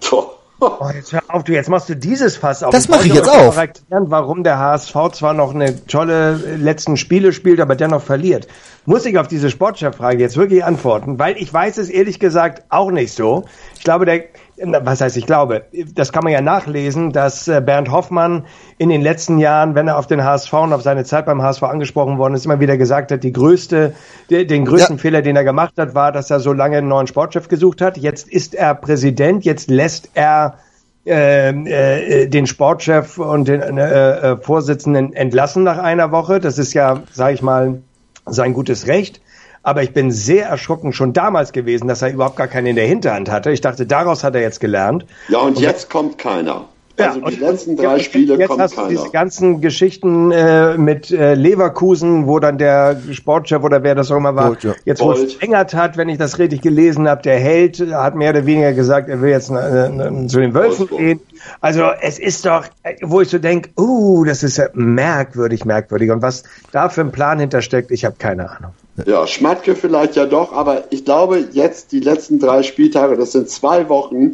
[0.00, 0.35] Tor.
[0.58, 2.70] Oh, jetzt hör auf, du, jetzt machst du dieses Fass auf.
[2.70, 3.54] Das mache ich jetzt auch.
[3.54, 8.48] Erklären, warum der HSV zwar noch eine tolle letzten Spiele spielt, aber dennoch verliert.
[8.86, 12.90] Muss ich auf diese Sportchef-Frage jetzt wirklich antworten, weil ich weiß es ehrlich gesagt auch
[12.90, 13.44] nicht so.
[13.76, 14.24] Ich glaube, der,
[14.58, 18.46] was heißt ich glaube, das kann man ja nachlesen, dass äh, Bernd Hoffmann
[18.78, 21.62] in den letzten Jahren, wenn er auf den HSV und auf seine Zeit beim HSV
[21.64, 23.94] angesprochen worden ist, immer wieder gesagt hat, die größte,
[24.30, 25.00] den größten ja.
[25.00, 27.98] Fehler, den er gemacht hat, war, dass er so lange einen neuen Sportchef gesucht hat.
[27.98, 30.58] Jetzt ist er Präsident, jetzt lässt er
[31.06, 36.40] äh, äh, den Sportchef und den äh, äh, Vorsitzenden entlassen nach einer Woche.
[36.40, 37.80] Das ist ja, sage ich mal,
[38.26, 39.20] sein gutes Recht.
[39.66, 42.86] Aber ich bin sehr erschrocken schon damals gewesen, dass er überhaupt gar keinen in der
[42.86, 43.50] Hinterhand hatte.
[43.50, 45.04] Ich dachte, daraus hat er jetzt gelernt.
[45.28, 46.66] Ja, und, und jetzt kommt keiner.
[46.96, 48.90] Also ja, die letzten drei Spiele jetzt kommt hast keiner.
[48.90, 54.12] Du diese ganzen Geschichten äh, mit äh, Leverkusen, wo dann der Sportchef oder wer das
[54.12, 54.74] auch immer war, Bolt, ja.
[54.84, 58.30] jetzt wo es verlängert hat, wenn ich das richtig gelesen habe, der Held hat mehr
[58.30, 61.20] oder weniger gesagt, er will jetzt äh, zu den Wölfen gehen.
[61.60, 66.12] Also es ist doch, äh, wo ich so denke, uh, das ist ja merkwürdig, merkwürdig.
[66.12, 68.70] Und was da für ein Plan hintersteckt, ich habe keine Ahnung.
[69.04, 73.50] Ja, Schmatke vielleicht ja doch, aber ich glaube jetzt die letzten drei Spieltage, das sind
[73.50, 74.32] zwei Wochen,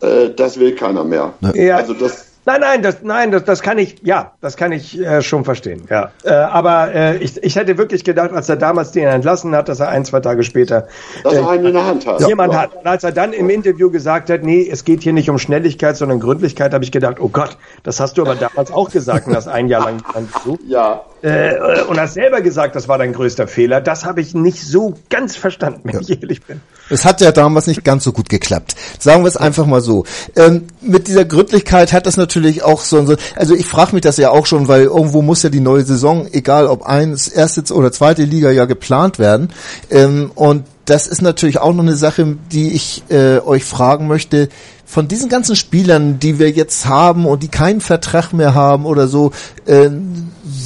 [0.00, 1.34] äh, das will keiner mehr.
[1.54, 1.76] Ja.
[1.76, 5.20] Also das Nein, nein, das, nein, das, das kann ich, ja, das kann ich äh,
[5.20, 5.82] schon verstehen.
[5.90, 9.68] Ja, äh, aber äh, ich, ich hätte wirklich gedacht, als er damals den entlassen hat,
[9.68, 10.86] dass er ein, zwei Tage später
[11.24, 12.20] dass er einen in der Hand hat.
[12.20, 12.60] Jemand ja.
[12.60, 12.76] hat.
[12.76, 15.96] Und als er dann im Interview gesagt hat, nee, es geht hier nicht um Schnelligkeit,
[15.96, 19.34] sondern Gründlichkeit, habe ich gedacht, oh Gott, das hast du aber damals auch gesagt und
[19.34, 20.00] das ein Jahr lang
[20.32, 20.60] gesucht.
[20.68, 21.04] Ja.
[21.22, 23.80] Äh, und hast selber gesagt, das war dein größter Fehler.
[23.80, 26.00] Das habe ich nicht so ganz verstanden, wenn ja.
[26.00, 26.60] ich ehrlich bin.
[26.90, 28.74] Es hat ja damals nicht ganz so gut geklappt.
[28.98, 30.04] Sagen wir es einfach mal so.
[30.36, 34.18] Ähm, mit dieser Gründlichkeit hat das natürlich auch so, so also ich frage mich das
[34.18, 37.90] ja auch schon, weil irgendwo muss ja die neue Saison, egal ob eins, erste oder
[37.92, 39.48] zweite Liga ja geplant werden.
[39.90, 44.48] Ähm, und das ist natürlich auch noch eine Sache, die ich äh, euch fragen möchte.
[44.88, 49.08] Von diesen ganzen Spielern, die wir jetzt haben und die keinen Vertrag mehr haben oder
[49.08, 49.32] so,
[49.66, 49.90] äh,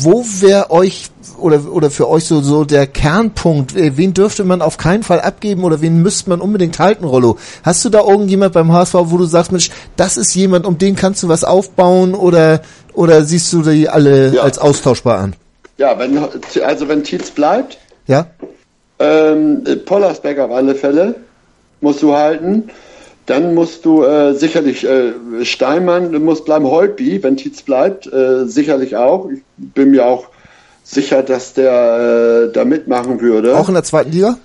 [0.03, 3.75] wo wäre euch oder oder für euch so so der Kernpunkt?
[3.75, 7.39] Äh, wen dürfte man auf keinen Fall abgeben oder wen müsste man unbedingt halten, Rollo?
[7.62, 10.97] Hast du da irgendjemand beim HSV, wo du sagst, Mensch, das ist jemand, um den
[10.97, 12.61] kannst du was aufbauen oder
[12.93, 14.43] oder siehst du die alle ja.
[14.43, 15.35] als austauschbar an?
[15.79, 16.18] Ja, wenn,
[16.62, 18.27] also wenn Tietz bleibt, Ja?
[18.99, 21.14] ähm, Pollersbeck auf alle Fälle
[21.81, 22.68] musst du halten.
[23.31, 25.12] Dann musst du äh, sicherlich äh,
[25.45, 29.31] Steinmann, du musst bleiben Holtby, wenn Tietz bleibt, äh, sicherlich auch.
[29.31, 30.26] Ich bin mir auch
[30.83, 33.57] sicher, dass der äh, da mitmachen würde.
[33.57, 34.37] Auch in der zweiten Liga?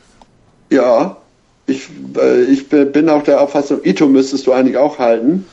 [0.69, 1.17] Ja,
[1.65, 5.47] ich, äh, ich bin auch der Auffassung, Ito müsstest du eigentlich auch halten.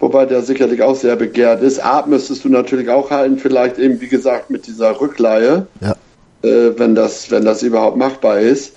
[0.00, 1.78] Wobei der sicherlich auch sehr begehrt ist.
[1.78, 5.94] Art müsstest du natürlich auch halten, vielleicht eben, wie gesagt, mit dieser Rückleihe, Ja.
[6.42, 8.72] äh, wenn, das, wenn das überhaupt machbar ist.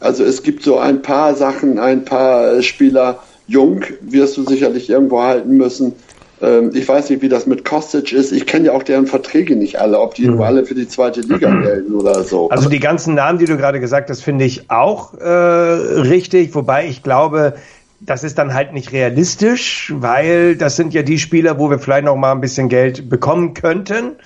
[0.00, 4.90] Also es gibt so ein paar Sachen, ein paar äh, Spieler, Jung wirst du sicherlich
[4.90, 5.94] irgendwo halten müssen.
[6.42, 8.32] Ähm, ich weiß nicht, wie das mit Kostic ist.
[8.32, 11.20] Ich kenne ja auch deren Verträge nicht alle, ob die nur alle für die zweite
[11.20, 12.50] Liga gelten oder so.
[12.50, 16.88] Also die ganzen Namen, die du gerade gesagt hast, finde ich auch äh, richtig, wobei
[16.88, 17.54] ich glaube,
[18.00, 22.04] das ist dann halt nicht realistisch, weil das sind ja die Spieler, wo wir vielleicht
[22.04, 24.16] noch mal ein bisschen Geld bekommen könnten.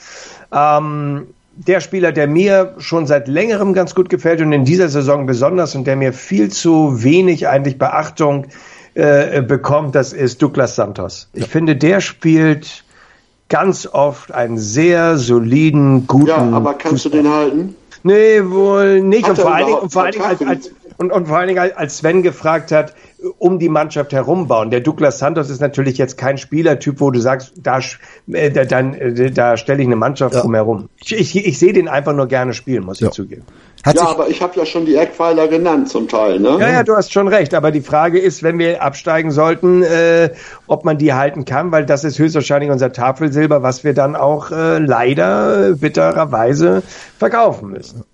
[0.53, 1.29] Ähm,
[1.67, 5.75] der Spieler, der mir schon seit längerem ganz gut gefällt und in dieser Saison besonders
[5.75, 8.47] und der mir viel zu wenig eigentlich Beachtung
[8.95, 11.29] äh, bekommt, das ist Douglas Santos.
[11.35, 12.85] Ich finde, der spielt
[13.51, 16.29] ganz oft einen sehr soliden, guten.
[16.29, 17.75] ja, aber kannst du den halten?
[18.03, 19.25] Nee, wohl nicht.
[19.25, 20.71] Hat Und vor, allen Dingen, und, vor allen Dingen als, als,
[21.01, 22.93] und, und vor allen Dingen, als Sven gefragt hat,
[23.39, 24.71] um die Mannschaft herumbauen.
[24.71, 27.97] Der Douglas Santos ist natürlich jetzt kein Spielertyp, wo du sagst, da, sch-
[28.31, 30.43] äh, da, dann, äh, da stelle ich eine Mannschaft Ja.
[30.43, 30.91] drumherum.
[31.03, 33.09] Ich, ich, ich sehe den einfach nur gerne spielen, muss Ja.
[33.09, 33.45] ich zugeben.
[33.83, 36.59] Hat ja, aber ich habe ja schon die Eckpfeiler genannt zum Teil, ne?
[36.61, 37.55] Ja, ja, du hast schon recht.
[37.55, 40.29] Aber die Frage ist, wenn wir absteigen sollten, äh,
[40.67, 44.51] ob man die halten kann, weil das ist höchstwahrscheinlich unser Tafelsilber, was wir dann auch
[44.51, 46.83] äh, leider äh, bittererweise
[47.19, 48.05] verkaufen müssen.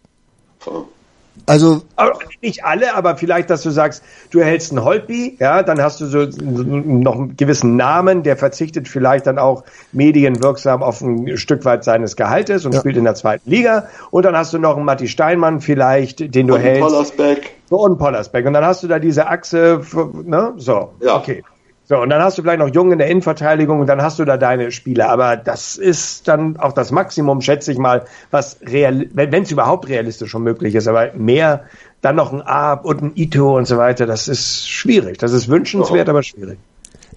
[1.46, 5.80] Also Aber nicht alle, aber vielleicht, dass du sagst, du erhältst einen Holtby, ja, dann
[5.80, 11.36] hast du so noch einen gewissen Namen, der verzichtet vielleicht dann auch medienwirksam auf ein
[11.36, 12.80] Stück weit seines Gehaltes und Ja.
[12.80, 13.88] spielt in der zweiten Liga.
[14.10, 16.80] Und dann hast du noch einen Matti Steinmann vielleicht, den du Und hältst.
[16.80, 17.50] Pollersbeck.
[17.68, 18.46] Und Pollersbeck.
[18.46, 19.80] Und dann hast du da diese Achse,
[20.24, 20.54] ne?
[20.56, 21.16] So, Ja.
[21.16, 21.42] okay.
[21.88, 24.24] So, und dann hast du vielleicht noch Jung in der Innenverteidigung und dann hast du
[24.24, 25.08] da deine Spieler.
[25.08, 29.88] Aber das ist dann auch das Maximum, schätze ich mal, was real, wenn es überhaupt
[29.88, 30.88] realistisch schon möglich ist.
[30.88, 31.62] Aber mehr,
[32.02, 35.18] dann noch ein Ab und ein Ito und so weiter, das ist schwierig.
[35.18, 36.12] Das ist wünschenswert, Ja.
[36.12, 36.58] aber schwierig.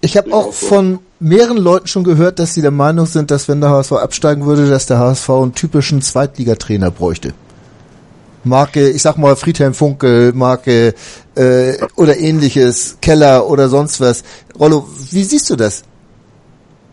[0.02, 3.60] ich habe auch von mehreren Leuten schon gehört, dass sie der Meinung sind, dass wenn
[3.60, 7.32] der HSV absteigen würde, dass der HSV einen typischen Zweitligatrainer bräuchte.
[8.44, 10.94] Marke, ich sag mal Friedhelm Funkel, Marke
[11.34, 14.22] äh, oder ähnliches, Keller oder sonst was.
[14.58, 15.82] Rollo, wie siehst du das?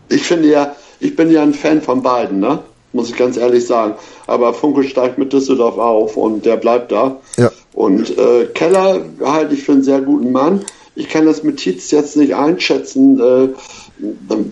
[0.08, 2.60] Ich finde ja, ich bin ja ein Fan von beiden, ne?
[2.92, 3.94] Muss ich ganz ehrlich sagen.
[4.26, 7.18] Aber Funke steigt mit Düsseldorf auf und der bleibt da.
[7.36, 7.50] Ja.
[7.74, 10.64] Und äh, Keller halte ich für einen sehr guten Mann.
[10.94, 13.48] Ich kann das mit Tietz jetzt nicht einschätzen, äh,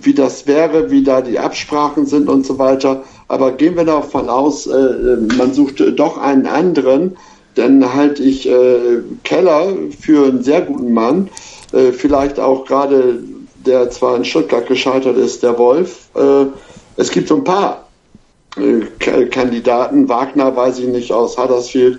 [0.02, 3.04] wie das wäre, wie da die Absprachen sind und so weiter.
[3.28, 7.16] Aber gehen wir davon aus, äh, man sucht doch einen anderen,
[7.56, 9.68] dann halte ich äh, Keller
[10.00, 11.28] für einen sehr guten Mann.
[11.72, 13.18] Äh, vielleicht auch gerade,
[13.64, 16.08] der zwar in Stuttgart gescheitert ist, der Wolf.
[16.14, 16.46] Äh,
[16.96, 17.88] es gibt so ein paar
[18.56, 20.08] äh, Kandidaten.
[20.08, 21.98] Wagner weiß ich nicht aus Huddersfield.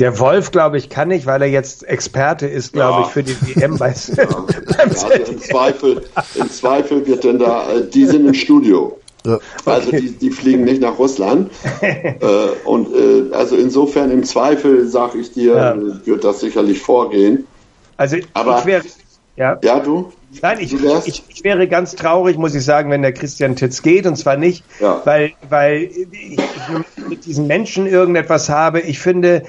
[0.00, 3.06] Der Wolf, glaube ich, kann nicht, weil er jetzt Experte ist, glaube Ja.
[3.06, 4.44] ich, für die WM bei, Ja,
[4.84, 6.02] also im Zweifel,
[6.34, 8.98] im Zweifel wird denn da, äh, die sind im Studio.
[9.26, 9.38] Ja.
[9.64, 11.50] Also die, die fliegen nicht nach Russland.
[11.80, 12.18] äh,
[12.64, 15.76] und äh, also insofern im Zweifel, sag ich dir, Ja.
[16.06, 17.46] wird das sicherlich vorgehen.
[17.96, 18.82] Also Aber- ich wäre,
[19.36, 19.58] ja.
[19.64, 20.12] Ja, du?
[20.42, 20.74] Nein, ich,
[21.06, 24.04] ich, ich wäre ganz traurig, muss ich sagen, wenn der Christian Titz geht.
[24.04, 25.00] Und zwar nicht, Ja.
[25.04, 28.80] weil, weil ich, ich mit diesen Menschen irgendetwas habe.
[28.80, 29.44] Ich finde,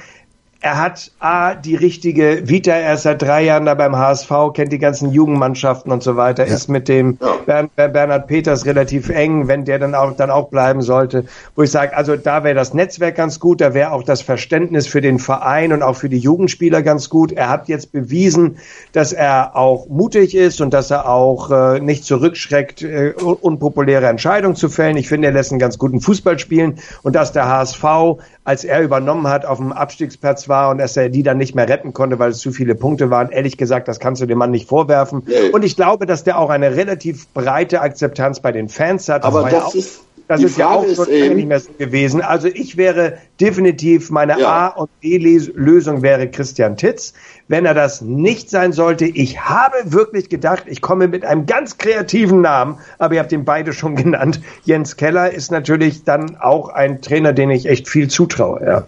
[0.65, 4.71] er hat A, die richtige Vita, er ist seit drei Jahren da beim HSV, kennt
[4.71, 7.35] die ganzen Jugendmannschaften und so weiter, ist mit dem Ja.
[7.45, 11.25] Bern, Ber- Bernhard Peters relativ eng, wenn der dann auch, dann auch bleiben sollte.
[11.55, 14.87] Wo ich sage, also da wäre das Netzwerk ganz gut, da wäre auch das Verständnis
[14.87, 17.31] für den Verein und auch für die Jugendspieler ganz gut.
[17.31, 18.57] Er hat jetzt bewiesen,
[18.91, 24.07] dass er auch mutig ist und dass er auch äh, nicht zurückschreckt, äh, un- unpopuläre
[24.07, 24.97] Entscheidungen zu fällen.
[24.97, 27.83] Ich finde, er lässt einen ganz guten Fußball spielen und dass der HSV,
[28.45, 31.67] als er übernommen hat, auf dem Abstiegsplatz war und dass er die dann nicht mehr
[31.67, 33.31] retten konnte, weil es zu viele Punkte waren.
[33.31, 35.23] Ehrlich gesagt, das kannst du dem Mann nicht vorwerfen.
[35.25, 35.49] Nee.
[35.51, 39.23] Und ich glaube, dass der auch eine relativ breite Akzeptanz bei den Fans hat.
[39.23, 42.21] Aber war ja das ist- das ist ja auch schon eben- nicht mehr so gewesen.
[42.21, 44.47] Also ich wäre definitiv meine Ja.
[44.47, 47.13] A und B-Lösung wäre Christian Titz.
[47.47, 51.77] Wenn er das nicht sein sollte, ich habe wirklich gedacht, ich komme mit einem ganz
[51.77, 54.41] kreativen Namen, aber ihr habt ihn beide schon genannt.
[54.63, 58.61] Jens Keller ist natürlich dann auch ein Trainer, den ich echt viel zutraue.
[58.65, 58.87] Ja.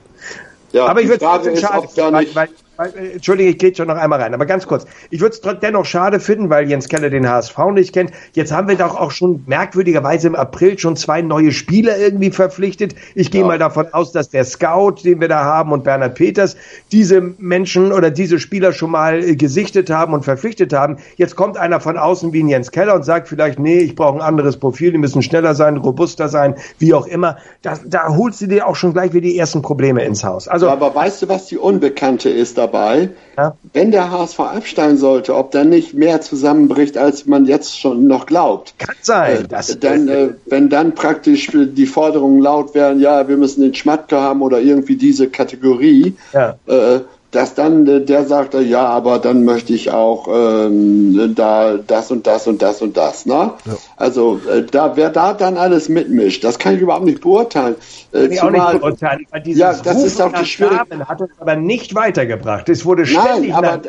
[0.74, 3.76] Ja, Aber ich würde Frage ist, schade, ob da weil, nicht, weil, Entschuldige, ich gehe
[3.76, 4.86] schon noch einmal rein, aber ganz kurz.
[5.10, 8.12] Ich würde es dennoch schade finden, weil Jens Keller den HSV nicht kennt.
[8.34, 12.96] Jetzt haben wir doch auch schon merkwürdigerweise im April schon zwei neue Spieler irgendwie verpflichtet.
[13.16, 13.48] Ich gehe ja.
[13.48, 16.56] mal davon aus, dass der Scout, den wir da haben, und Bernhard Peters
[16.92, 20.98] diese Menschen oder diese Spieler schon mal äh, gesichtet haben und verpflichtet haben.
[21.16, 24.18] Jetzt kommt einer von außen wie ein Jens Keller und sagt vielleicht, nee, ich brauche
[24.18, 27.38] ein anderes Profil, die müssen schneller sein, robuster sein, wie auch immer.
[27.62, 30.48] Da, da holst du dir auch schon gleich wieder die ersten Probleme ins Haus.
[30.48, 33.10] Also, aber weißt du, was die Unbekannte ist dabei?
[33.38, 33.56] Ja?
[33.74, 38.26] Wenn der HSV absteigen sollte, ob dann nicht mehr zusammenbricht, als man jetzt schon noch
[38.26, 38.76] glaubt.
[38.78, 39.46] Kann sein.
[39.46, 43.74] Äh, das dann, äh, wenn dann praktisch die Forderungen laut werden, ja, wir müssen den
[43.74, 46.58] Schmatke haben oder irgendwie diese Kategorie, ja.
[46.68, 47.00] äh,
[47.32, 52.26] dass dann äh, der sagte, ja, aber dann möchte ich auch ähm, da das und
[52.26, 53.26] das und das und das.
[53.26, 53.34] Ne?
[53.34, 53.78] Ja.
[53.98, 57.76] Also äh, da wer da dann alles mitmischt, das kann ich überhaupt nicht beurteilen.
[58.14, 61.08] Äh, ich zumal, auch nicht beurteilen, weil dieses ja, das Ruf ist auch die Schwierigkeit.
[61.08, 62.70] hat uns aber nicht weitergebracht.
[62.70, 63.82] Es wurde ständig Nein, aber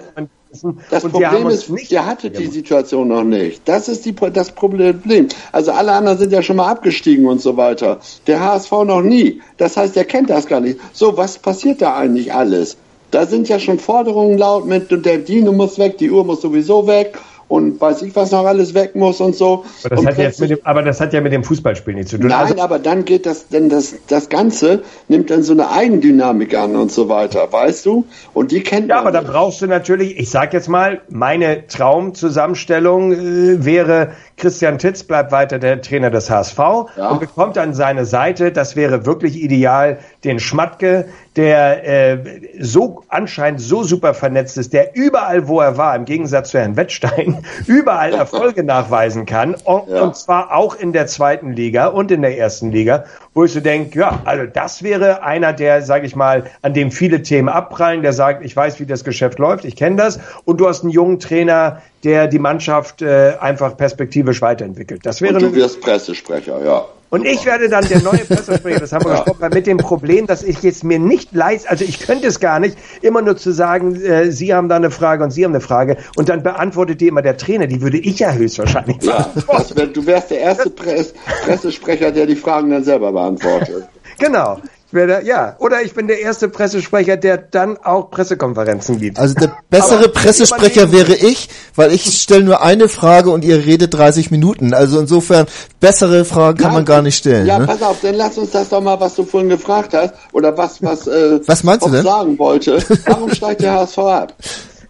[0.91, 3.62] das und Problem ist, nicht der hatte die Situation noch nicht.
[3.66, 5.28] Das ist die, das Problem.
[5.53, 8.01] Also alle anderen sind ja schon mal abgestiegen und so weiter.
[8.26, 9.43] Der HSV noch nie.
[9.59, 10.80] Das heißt, er kennt das gar nicht.
[10.93, 12.78] So, was passiert da eigentlich alles?
[13.11, 16.87] Da sind ja schon Forderungen laut mit, der Dino muss weg, die Uhr muss sowieso
[16.87, 19.65] weg und weiß ich, was noch alles weg muss und so.
[19.85, 22.19] Aber das, hat, jetzt mit dem, aber das hat ja mit dem Fußballspiel nichts zu
[22.19, 22.29] tun.
[22.29, 26.55] Nein, also, aber dann geht das, denn das, das Ganze nimmt dann so eine Eigendynamik
[26.57, 28.05] an und so weiter, weißt du?
[28.35, 33.13] Und die kennt Ja, aber da brauchst du natürlich, ich sag jetzt mal, meine Traumzusammenstellung
[33.13, 37.11] äh, wäre, Christian Titz bleibt weiter der Trainer des HSV ja.
[37.11, 41.07] und bekommt an seine Seite, das wäre wirklich ideal, den Schmatke,
[41.39, 42.18] der äh,
[42.59, 46.76] so anscheinend so super vernetzt ist, der überall, wo er war, im Gegensatz zu Herrn
[46.76, 49.55] Wettstein, überall Erfolge nachweisen kann.
[49.64, 50.03] Und, ja.
[50.03, 53.61] und, zwar auch in der zweiten Liga und in der ersten Liga, wo ich so
[53.61, 58.03] denke, ja, also das wäre einer, der, sage ich mal, an dem viele Themen abprallen,
[58.03, 60.18] der sagt, ich weiß, wie das Geschäft läuft, ich kenne das.
[60.45, 65.05] Und du hast einen jungen Trainer, der die Mannschaft äh, einfach perspektivisch weiterentwickelt.
[65.05, 66.87] Das wäre und du wirst Pressesprecher, ja.
[67.11, 69.22] Und ich werde dann der neue Pressesprecher, das haben wir ja.
[69.22, 72.61] gesprochen, mit dem Problem, dass ich jetzt mir nicht leist, also ich könnte es gar
[72.61, 75.62] nicht, immer nur zu sagen, äh, Sie haben da eine Frage und Sie haben eine
[75.62, 79.31] Frage und dann beantwortet die immer der Trainer, die würde ich ja höchstwahrscheinlich ja,
[79.74, 81.14] wär, Du wärst der erste Press,
[81.45, 83.89] Pressesprecher, der die Fragen dann selber beantwortet.
[84.18, 84.59] Genau.
[84.91, 89.18] Werde, ja, oder ich bin der erste Pressesprecher, der dann auch Pressekonferenzen gibt.
[89.18, 93.66] Also der bessere Aber Pressesprecher wäre ich, weil ich stelle nur eine Frage und ihr
[93.66, 94.72] redet 30 Minuten.
[94.72, 95.47] Also insofern,
[95.78, 97.47] bessere Fragen kann ja, man gar nicht stellen.
[97.47, 97.66] Ja, ne?
[97.66, 100.82] pass auf, dann lass uns das doch mal, was du vorhin gefragt hast, oder was,
[100.82, 102.03] was, äh, was meinst du denn?
[102.03, 102.82] sagen wollte.
[103.05, 104.34] Warum steigt der HSV ab?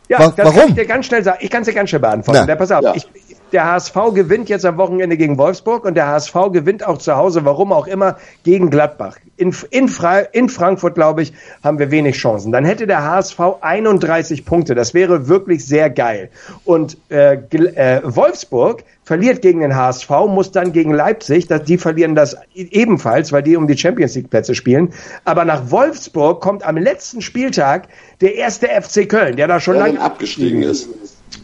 [0.08, 0.60] Ja, Wa das warum?
[0.60, 1.38] kann ich dir ganz schnell sagen.
[1.42, 2.40] Ich kann es dir ganz schnell beantworten.
[2.42, 2.48] Na.
[2.48, 2.94] Ja, pass auf, ja.
[2.94, 3.06] ich,
[3.52, 7.44] der HSV gewinnt jetzt am Wochenende gegen Wolfsburg und der HSV gewinnt auch zu Hause,
[7.44, 9.16] warum auch immer, gegen Gladbach.
[9.36, 11.32] In, in, Fra in Frankfurt, glaube ich,
[11.62, 12.52] haben wir wenig Chancen.
[12.52, 14.74] Dann hätte der HSV 31 Punkte.
[14.74, 16.30] Das wäre wirklich sehr geil.
[16.64, 22.36] Und äh, äh, Wolfsburg verliert gegen den HSV, muss dann gegen Leipzig, die verlieren das
[22.54, 24.92] ebenfalls, weil die um die Champions League Plätze spielen.
[25.24, 27.88] Aber nach Wolfsburg kommt am letzten Spieltag
[28.20, 30.88] der erste FC Köln, der da schon lange abgestiegen ist.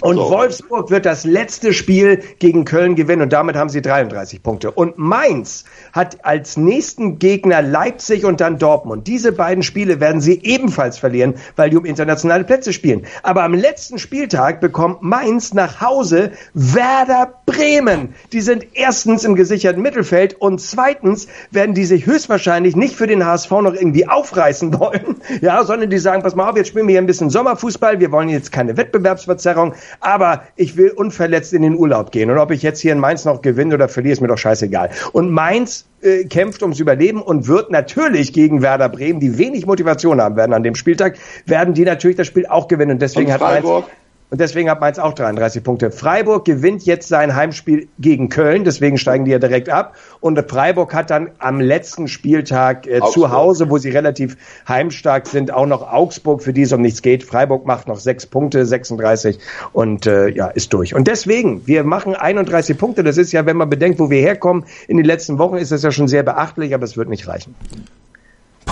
[0.00, 0.30] Und so.
[0.30, 4.70] Wolfsburg wird das letzte Spiel gegen Köln gewinnen und damit haben sie 33 Punkte.
[4.70, 9.06] Und Mainz hat als nächsten Gegner Leipzig und dann Dortmund.
[9.06, 13.06] Diese beiden Spiele werden sie ebenfalls verlieren, weil die um internationale Plätze spielen.
[13.22, 18.14] Aber am letzten Spieltag bekommt Mainz nach Hause Werder Bremen.
[18.32, 23.24] Die sind erstens im gesicherten Mittelfeld und zweitens werden die sich höchstwahrscheinlich nicht für den
[23.24, 26.92] HSV noch irgendwie aufreißen wollen, ja, sondern die sagen, pass mal auf, jetzt spielen wir
[26.92, 31.76] hier ein bisschen Sommerfußball, wir wollen jetzt keine Wettbewerbsverzerrung, aber ich will unverletzt in den
[31.76, 32.30] Urlaub gehen.
[32.30, 34.90] Und ob ich jetzt hier in Mainz noch gewinne oder verliere, ist mir doch scheißegal.
[35.12, 40.20] Und Mainz äh, kämpft ums Überleben und wird natürlich gegen Werder Bremen, die wenig Motivation
[40.20, 42.92] haben werden an dem Spieltag, werden die natürlich das Spiel auch gewinnen.
[42.92, 43.84] Und deswegen und hat Mainz
[44.30, 45.90] und deswegen hat Mainz auch 33 Punkte.
[45.90, 49.94] Freiburg gewinnt jetzt sein Heimspiel gegen Köln, deswegen steigen die ja direkt ab.
[50.20, 55.52] Und Freiburg hat dann am letzten Spieltag äh, zu Hause, wo sie relativ heimstark sind,
[55.52, 57.22] auch noch Augsburg, für die es um nichts geht.
[57.22, 59.38] Freiburg macht noch sechs Punkte, 36
[59.72, 60.94] und äh, ja, ist durch.
[60.94, 63.04] Und deswegen, wir machen 31 Punkte.
[63.04, 65.82] Das ist ja, wenn man bedenkt, wo wir herkommen, in den letzten Wochen ist das
[65.82, 67.54] ja schon sehr beachtlich, aber es wird nicht reichen.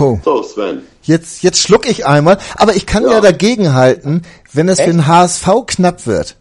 [0.02, 0.18] Puh.
[0.24, 0.82] So, Sven.
[1.02, 4.22] Jetzt, jetzt schluck ich einmal, aber ich kann ja, ja dagegen halten,
[4.52, 4.88] wenn es Echt?
[4.88, 6.36] für den HSV knapp wird.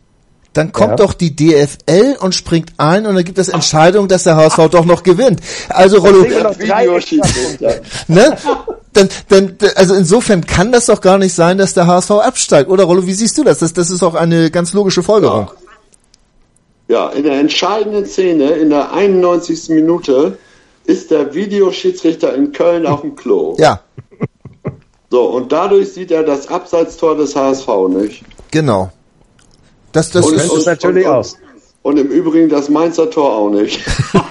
[0.54, 0.96] Dann kommt ja.
[0.98, 4.84] doch die DFL und springt ein und dann gibt es Entscheidung, dass der HSV doch
[4.84, 5.40] noch gewinnt.
[5.70, 6.26] Also Rollo,
[8.08, 8.38] ne?
[8.94, 12.84] Dann, dann, also insofern kann das doch gar nicht sein, dass der HSV absteigt, oder
[12.84, 13.06] Rollo?
[13.06, 13.60] Wie siehst du das?
[13.60, 15.52] Das, das ist auch eine ganz logische Folgerung.
[16.90, 17.08] Ja.
[17.08, 19.70] ja, in der entscheidenden Szene, in der 91.
[19.70, 20.38] Minute,
[20.86, 23.56] ist der Videoschiedsrichter in Köln auf dem Klo.
[23.60, 23.82] Ja.
[25.10, 28.24] So, und dadurch sieht er das Abseitstor des HSV nicht.
[28.52, 28.92] Genau.
[29.92, 31.38] Das, das Und- Das ist, ist natürlich und- aus.
[31.84, 33.80] Und im Übrigen das Mainzer Tor auch nicht.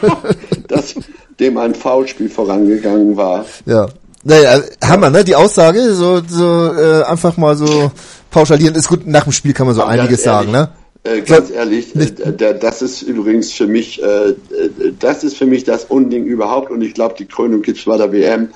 [0.68, 0.94] das,
[1.40, 3.44] dem ein Foulspiel vorangegangen war.
[3.66, 3.88] ja.
[4.22, 5.24] Naja, Hammer, ne?
[5.24, 6.44] Die Aussage, so, so
[6.74, 7.90] äh, einfach mal so
[8.30, 8.74] pauschalieren.
[8.74, 10.68] Ist gut, nach dem Spiel kann man so Aber einiges ehrlich, sagen, ne?
[11.02, 14.34] Äh, ganz ehrlich, äh, das ist übrigens für mich, äh,
[14.98, 18.12] das ist für mich das Unding überhaupt und ich glaube, die Krönung gibt's bei der
[18.12, 18.50] WM.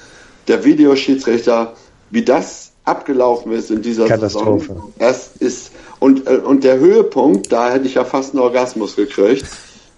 [0.46, 1.72] Der Videoschiedsrichter,
[2.10, 4.66] wie das abgelaufen ist in dieser Katastrophe.
[4.66, 5.70] Saison, das ist
[6.00, 9.46] und äh, und der Höhepunkt, da hätte ich ja fast einen Orgasmus gekriegt.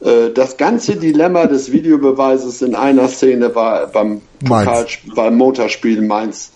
[0.00, 4.20] Äh, Das ganze Dilemma des Videobeweises in einer Szene war beim.
[4.44, 4.86] Pokal,
[5.16, 6.52] beim Motorspiel Mainz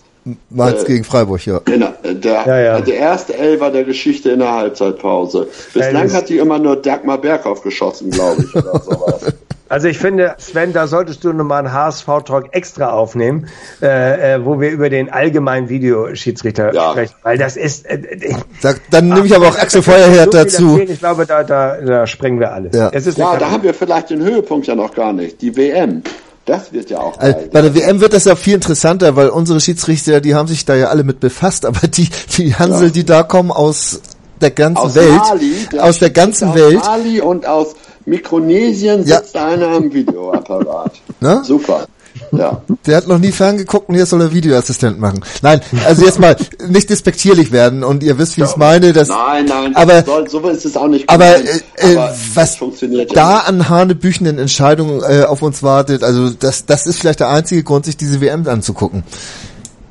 [0.49, 1.59] Mainz gegen Freiburg, ja.
[1.65, 2.81] Genau, der, Ja, ja.
[2.81, 5.47] der erste Elfer der Geschichte in der Halbzeitpause.
[5.73, 9.33] Bislang hat die immer nur Dagmar Berghoff geschossen, glaube ich, oder sowas.
[9.67, 13.47] Also ich finde, Sven, da solltest du nochmal einen HSV-Talk extra aufnehmen,
[13.81, 16.91] äh, äh, wo wir über den allgemeinen Videoschiedsrichter Ja.
[16.91, 17.13] sprechen.
[17.23, 17.85] Weil das ist...
[17.85, 20.71] Äh, äh, Da, dann nehme ich aber auch Axel Feuerherd so dazu.
[20.71, 20.91] erzählen.
[20.91, 22.75] Ich glaube, da, da, da sprengen wir alles.
[22.75, 22.89] Ja.
[22.91, 25.41] Es ist Ja, da haben wir vielleicht den Höhepunkt ja noch gar nicht.
[25.41, 26.03] Die WM.
[26.45, 29.59] Das wird ja auch Also bei der WM wird das ja viel interessanter, weil unsere
[29.59, 33.23] Schiedsrichter, die haben sich da ja alle mit befasst, aber die, die Hansel, die da
[33.23, 34.01] kommen aus
[34.41, 37.75] der ganzen aus Welt, Mali, der aus der ganzen aus Welt, Mali und aus
[38.05, 39.17] Mikronesien Ja.
[39.17, 40.93] sitzt einer am Videoapparat.
[41.19, 41.41] Ne?
[41.43, 41.85] Super.
[42.31, 42.61] Ja.
[42.85, 45.21] der hat noch nie ferngeguckt und jetzt soll er Videoassistent machen.
[45.41, 46.35] Nein, also jetzt mal
[46.67, 50.29] nicht despektierlich werden und ihr wisst, wie ich es meine, dass, Nein, nein, aber, soll,
[50.29, 51.09] so ist es auch nicht.
[51.09, 55.63] aber, äh, äh, Aber was es funktioniert da ja an hanebüchenden Entscheidungen äh, auf uns
[55.63, 59.03] wartet, also das, das ist vielleicht der einzige Grund, sich diese WM anzugucken.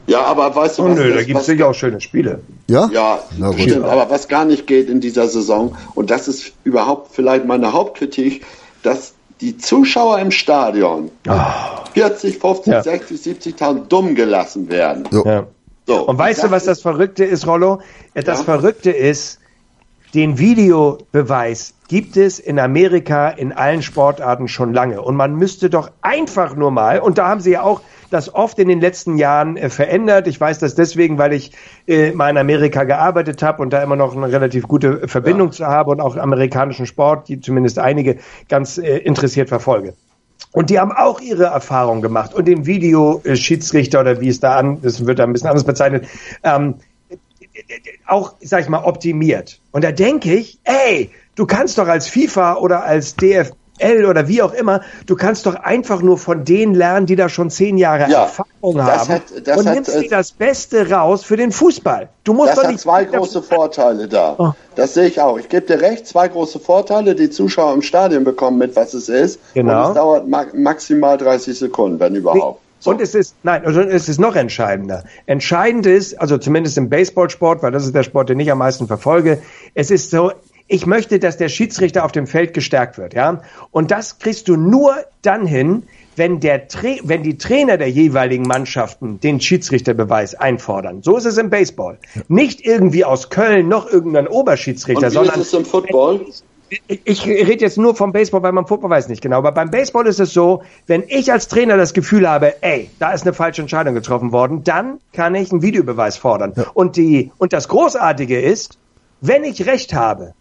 [0.07, 0.97] Ja, aber weißt du Oh, was?
[0.99, 2.41] nö, da gibt es was- sicher auch schöne Spiele.
[2.69, 2.89] Ja?
[2.93, 3.85] Ja, Na stimmt.
[3.85, 8.45] Aber was gar nicht geht in dieser Saison, und das ist überhaupt vielleicht meine Hauptkritik,
[8.83, 11.11] dass die Zuschauer im Stadion
[11.95, 12.83] 40, 50, Ja.
[12.83, 15.09] 60, 70.000 dumm gelassen werden.
[15.11, 15.25] So.
[15.25, 15.47] Ja.
[15.87, 17.81] So, Und weißt du, was das Verrückte ist, Rollo?
[18.15, 18.45] Das Ja.
[18.45, 19.39] Verrückte ist,
[20.15, 25.03] den Videobeweis gibt es in Amerika in allen Sportarten schon lange.
[25.03, 27.81] Und man müsste doch einfach nur mal, und da haben sie ja auch
[28.11, 30.27] das oft in den letzten Jahren äh, verändert.
[30.27, 31.53] Ich weiß das deswegen, weil ich
[31.87, 35.67] äh, mal in Amerika gearbeitet habe und da immer noch eine relativ gute Verbindung zu
[35.67, 39.95] habe und auch amerikanischen Sport, die zumindest einige ganz äh, interessiert verfolge.
[40.53, 44.83] Und die haben auch ihre Erfahrung gemacht und den Videoschiedsrichter oder wie es da an,
[44.83, 46.07] das wird da ein bisschen anders bezeichnet,
[46.43, 46.77] ähm,
[48.07, 49.61] auch, sag ich mal, optimiert.
[49.71, 53.17] Und da denke ich, ey, du kannst doch als FIFA oder als
[53.81, 57.29] DFL oder wie auch immer, du kannst doch einfach nur von denen lernen, die da
[57.29, 61.25] schon zehn Jahre Ja, Erfahrung haben hat- und hat, nimmst äh, dir das Beste raus
[61.25, 62.09] für den Fußball.
[62.25, 64.35] Du musst Das doch hat nicht zwei große Vorteile da.
[64.39, 64.53] Oh.
[64.77, 65.39] Das sehe ich auch.
[65.39, 67.15] Ich gebe dir recht, zwei große Vorteile.
[67.15, 69.41] Die Zuschauer im Stadion bekommen mit, was es ist.
[69.55, 69.85] Genau.
[69.85, 72.61] Und es dauert ma maximal 30 Sekunden, wenn überhaupt.
[72.81, 72.91] So.
[72.91, 75.05] Und es ist, nein, und es ist noch entscheidender.
[75.27, 78.87] Entscheidend ist, also zumindest im Baseballsport, weil das ist der Sport, den ich am meisten
[78.87, 79.43] verfolge,
[79.75, 80.33] es ist so,
[80.71, 83.43] ich möchte, dass der Schiedsrichter auf dem Feld gestärkt wird, ja.
[83.73, 85.83] Und das kriegst du nur dann hin,
[86.15, 91.03] wenn der Tra wenn die Trainer der jeweiligen Mannschaften den Schiedsrichterbeweis einfordern.
[91.03, 91.99] So ist es im Baseball.
[92.29, 96.27] Nicht irgendwie aus Köln noch irgendein Oberschiedsrichter, Und wie sondern ist es im Football?
[96.87, 99.39] ich, ich rede jetzt nur vom Baseball, weil man Football weiß nicht genau.
[99.39, 103.11] Aber beim Baseball ist es so, wenn ich als Trainer das Gefühl habe, ey, da
[103.11, 106.55] ist eine falsche Entscheidung getroffen worden, dann kann ich einen Videobeweis fordern.
[106.75, 108.79] Und die, und das Großartige ist,
[109.21, 110.35] wenn ich Recht habe,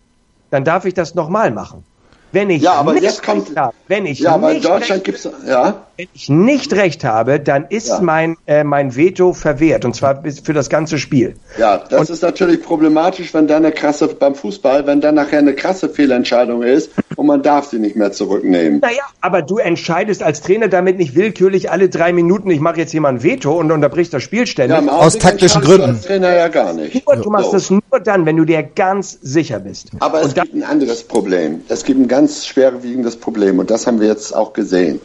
[0.51, 1.83] dann darf ich das nochmal machen.
[2.31, 4.67] Wenn ich Ja, aber nicht jetzt kommt- recht habe, wenn ich Ja, aber in nicht
[4.69, 5.85] Deutschland recht, gibt's ja.
[5.97, 8.01] wenn ich nicht recht habe, dann ist Ja.
[8.01, 11.37] mein äh, mein Veto verwehrt und zwar für das ganze Spiel.
[11.57, 15.55] Ja, das ist natürlich problematisch, wenn dann eine krasse beim Fußball, wenn dann nachher eine
[15.55, 18.79] krasse Fehlentscheidung ist und man darf sie nicht mehr zurücknehmen.
[18.79, 22.93] Naja, aber du entscheidest als Trainer damit nicht willkürlich alle drei Minuten, ich mache jetzt
[23.09, 24.79] ein Veto und unterbrichst das Spiel ständig.
[24.85, 25.97] Ja, Aus taktischen entscheidest du Gründen.
[25.97, 27.05] Als Trainer ja gar nicht.
[27.05, 27.51] Nur, du machst So.
[27.51, 29.89] das nur dann, wenn du dir ganz sicher bist.
[29.99, 31.61] Aber es gibt ein anderes Problem.
[31.67, 35.01] Es gibt ein ganz schwerwiegendes Problem und das haben wir jetzt auch gesehen.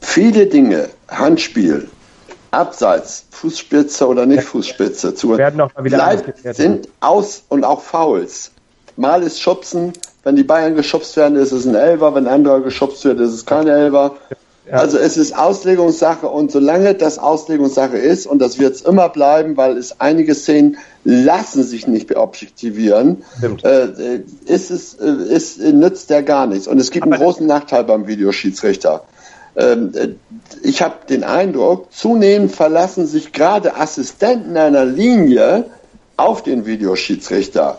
[0.00, 1.88] Viele Dinge, Handspiel,
[2.50, 6.20] Abseits, Fußspitze oder nicht Fußspitze, zu, Werden auch mal wieder
[6.52, 8.50] sind aus und auch Fouls.
[8.96, 9.92] Mal ist Schubsen,
[10.28, 13.46] wenn die Bayern geschubst werden, ist es ein Elfer, wenn anderer geschubst wird, ist es
[13.46, 14.16] kein Elfer.
[14.70, 19.56] Also es ist Auslegungssache und solange das Auslegungssache ist, und das wird es immer bleiben,
[19.56, 23.24] weil es einige Szenen lassen sich nicht beobjektivieren,
[23.64, 26.68] äh, äh, ist es, äh, ist, nützt der gar nichts.
[26.68, 29.04] Und es gibt Aber einen großen Nachteil beim Videoschiedsrichter.
[29.56, 30.08] Ähm, äh,
[30.62, 35.64] ich habe den Eindruck, zunehmend verlassen sich gerade Assistenten einer Linie
[36.18, 37.78] auf den Videoschiedsrichter.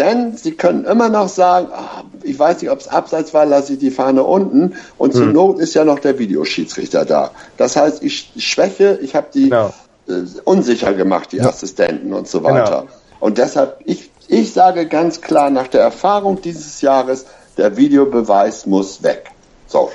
[0.00, 3.74] Denn sie können immer noch sagen, ah, ich weiß nicht, ob es abseits war, lasse
[3.74, 4.72] ich die Fahne unten.
[4.96, 7.32] Und zur Not ist ja noch der Videoschiedsrichter da.
[7.58, 9.74] Das heißt, ich schwäche, ich habe die Genau.
[10.44, 11.48] unsicher gemacht, die ja.
[11.50, 12.80] Assistenten und so weiter.
[12.80, 12.92] Genau.
[13.20, 17.26] Und deshalb, ich, ich sage ganz klar, nach der Erfahrung dieses Jahres,
[17.58, 19.30] der Videobeweis muss weg.
[19.66, 19.90] So.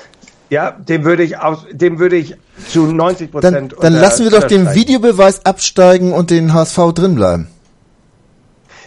[0.50, 2.36] Ja, dem würde ich aus, dem würde ich
[2.70, 3.72] zu 90 Prozent.
[3.72, 7.48] Dann, dann lassen wir doch den Videobeweis absteigen und den HSV drin bleiben.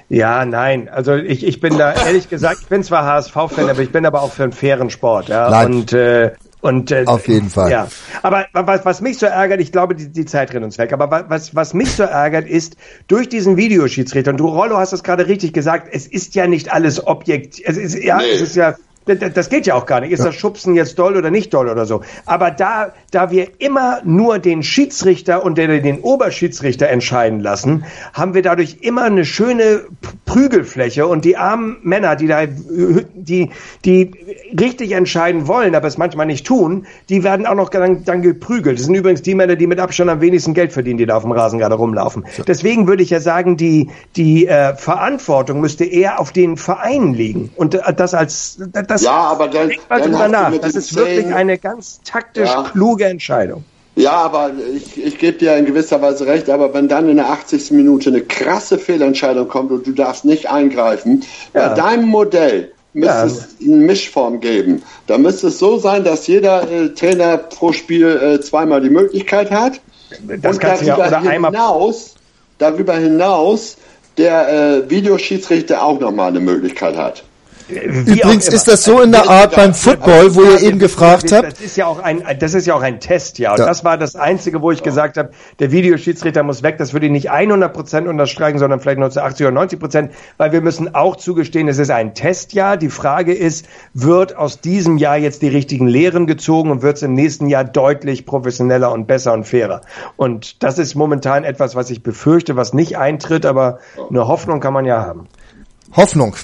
[0.10, 0.89] Ja, nein.
[0.89, 4.22] Also ich, ich bin da ehrlich gesagt, ich bin zwar HSV-Fan, aber ich bin aber
[4.24, 5.30] auch für einen fairen Sport.
[5.30, 5.49] Ja.
[5.49, 5.74] Nein.
[5.74, 6.32] Und äh,
[6.62, 7.72] und, äh, Auf jeden Fall.
[7.72, 7.88] Ja,
[8.22, 11.26] aber was, was mich so ärgert, ich glaube, die, die Zeit rennt uns weg, aber
[11.30, 12.76] was, was mich so ärgert, ist,
[13.07, 16.74] durch diesen Videoschiedsrichter, und du Rollo hast das gerade richtig gesagt, es ist ja nicht
[16.74, 18.26] alles Objekt, es ist, ja, nee.
[18.34, 18.76] es ist ja
[19.16, 20.12] das geht ja auch gar nicht.
[20.12, 22.01] Ist das Schubsen jetzt doll oder nicht doll oder so?
[22.26, 28.34] Aber da, da wir immer nur den Schiedsrichter und den, den Oberschiedsrichter entscheiden lassen, haben
[28.34, 29.82] wir dadurch immer eine schöne
[30.26, 33.49] Prügelfläche und die armen Männer, die da, die,
[33.86, 34.12] die
[34.60, 38.80] richtig entscheiden wollen, aber es manchmal nicht tun, die werden auch noch dann, dann geprügelt.
[38.80, 41.24] Das sind übrigens die Männer, die mit Abstand am wenigsten Geld verdienen, die da auf
[41.24, 42.26] dem Rasen gerade rumlaufen.
[42.47, 47.51] Deswegen würde ich ja sagen, die, die äh, Verantwortung müsste eher auf den Vereinen liegen
[47.55, 50.58] und äh, das als das das, ja, aber dann, dann drüber nach.
[50.58, 52.64] Das ist wirklich eine ganz taktisch ja.
[52.64, 53.64] kluge Entscheidung.
[53.95, 57.30] Ja, aber ich, ich gebe dir in gewisser Weise recht, aber wenn dann in der
[57.32, 57.72] 80.
[57.72, 61.68] Minute eine krasse Fehlentscheidung kommt und du darfst nicht eingreifen, ja.
[61.68, 63.26] bei deinem Modell müsste ja.
[63.26, 64.84] es eine Mischform geben.
[65.08, 69.52] Da müsste es so sein, dass jeder äh, Trainer pro Spiel äh, zweimal die Möglichkeit
[69.52, 69.82] hat.
[70.41, 72.16] Das und darüber, ja, hinaus,
[72.58, 73.78] darüber hinaus
[74.18, 77.24] der äh, Videoschiedsrichter auch nochmal eine Möglichkeit hat.
[77.70, 81.51] Übrigens ist das so in der Art beim Football, wo ihr eben gefragt habt.
[81.51, 83.51] Das ist ja auch ein, das ist ja auch ein Test, ja.
[83.51, 83.65] Und ja.
[83.65, 86.78] das war das einzige, wo ich gesagt habe, der Videoschiedsrichter muss weg.
[86.78, 90.11] Das würde ich nicht 100 Prozent unterstreichen, sondern vielleicht nur zu 80 oder 90 Prozent,
[90.38, 92.78] weil wir müssen auch zugestehen, es ist ein Testjahr.
[92.78, 97.03] Die Frage ist, wird aus diesem Jahr jetzt die richtigen Lehren gezogen und wird es
[97.03, 99.82] im nächsten Jahr deutlich professioneller und besser und fairer?
[100.17, 104.74] Und das ist momentan etwas, was ich befürchte, was nicht eintritt, aber eine Hoffnung kann
[104.74, 105.28] man ja haben.
[105.95, 106.36] Hoffnung.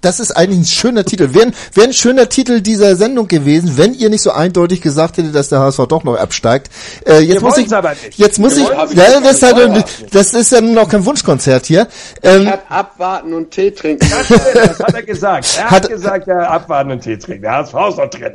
[0.00, 1.34] Das ist eigentlich ein schöner Titel.
[1.34, 5.34] Wäre wär ein schöner Titel dieser Sendung gewesen, wenn ihr nicht so eindeutig gesagt hättet,
[5.34, 6.70] dass der HSV doch noch absteigt.
[7.06, 7.68] Äh, jetzt, muss ich,
[8.16, 11.88] jetzt muss ich, ja, das, ist halt, das ist ja noch kein Wunschkonzert hier.
[12.22, 14.08] Ähm, hab abwarten und Tee trinken.
[14.10, 15.46] Das, das hat er gesagt.
[15.56, 17.42] Er hat, hat gesagt, ja, abwarten und Tee trinken.
[17.42, 18.34] Der HSV ist noch drin.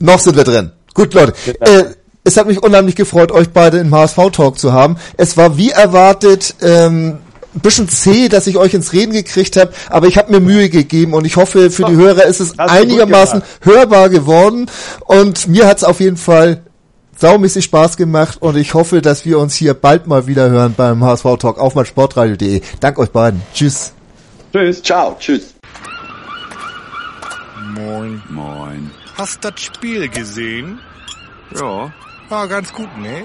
[0.00, 0.72] Noch sind wir drin.
[0.94, 1.34] Gut, Leute.
[1.44, 1.80] Genau.
[1.80, 4.96] Äh, es hat mich unheimlich gefreut, euch beide im HSV-Talk zu haben.
[5.16, 7.18] Es war wie erwartet ähm,
[7.54, 10.68] ein bisschen zäh, dass ich euch ins Reden gekriegt habe, aber ich habe mir Mühe
[10.68, 14.70] gegeben und ich hoffe, für die Hörer ist es einigermaßen hörbar geworden
[15.06, 16.62] und mir hat es auf jeden Fall
[17.16, 21.04] saumäßig Spaß gemacht und ich hoffe, dass wir uns hier bald mal wieder hören beim
[21.04, 22.62] HSV Talk auf meinsportradio.de.
[22.80, 23.42] Dank euch beiden.
[23.52, 23.92] Tschüss.
[24.52, 24.82] Tschüss.
[24.82, 25.16] Ciao.
[25.18, 25.54] Tschüss.
[27.74, 28.22] Moin.
[28.30, 28.90] Moin.
[29.16, 30.78] Hast das Spiel gesehen?
[31.54, 31.92] Ja.
[32.28, 33.24] War ganz gut, ne?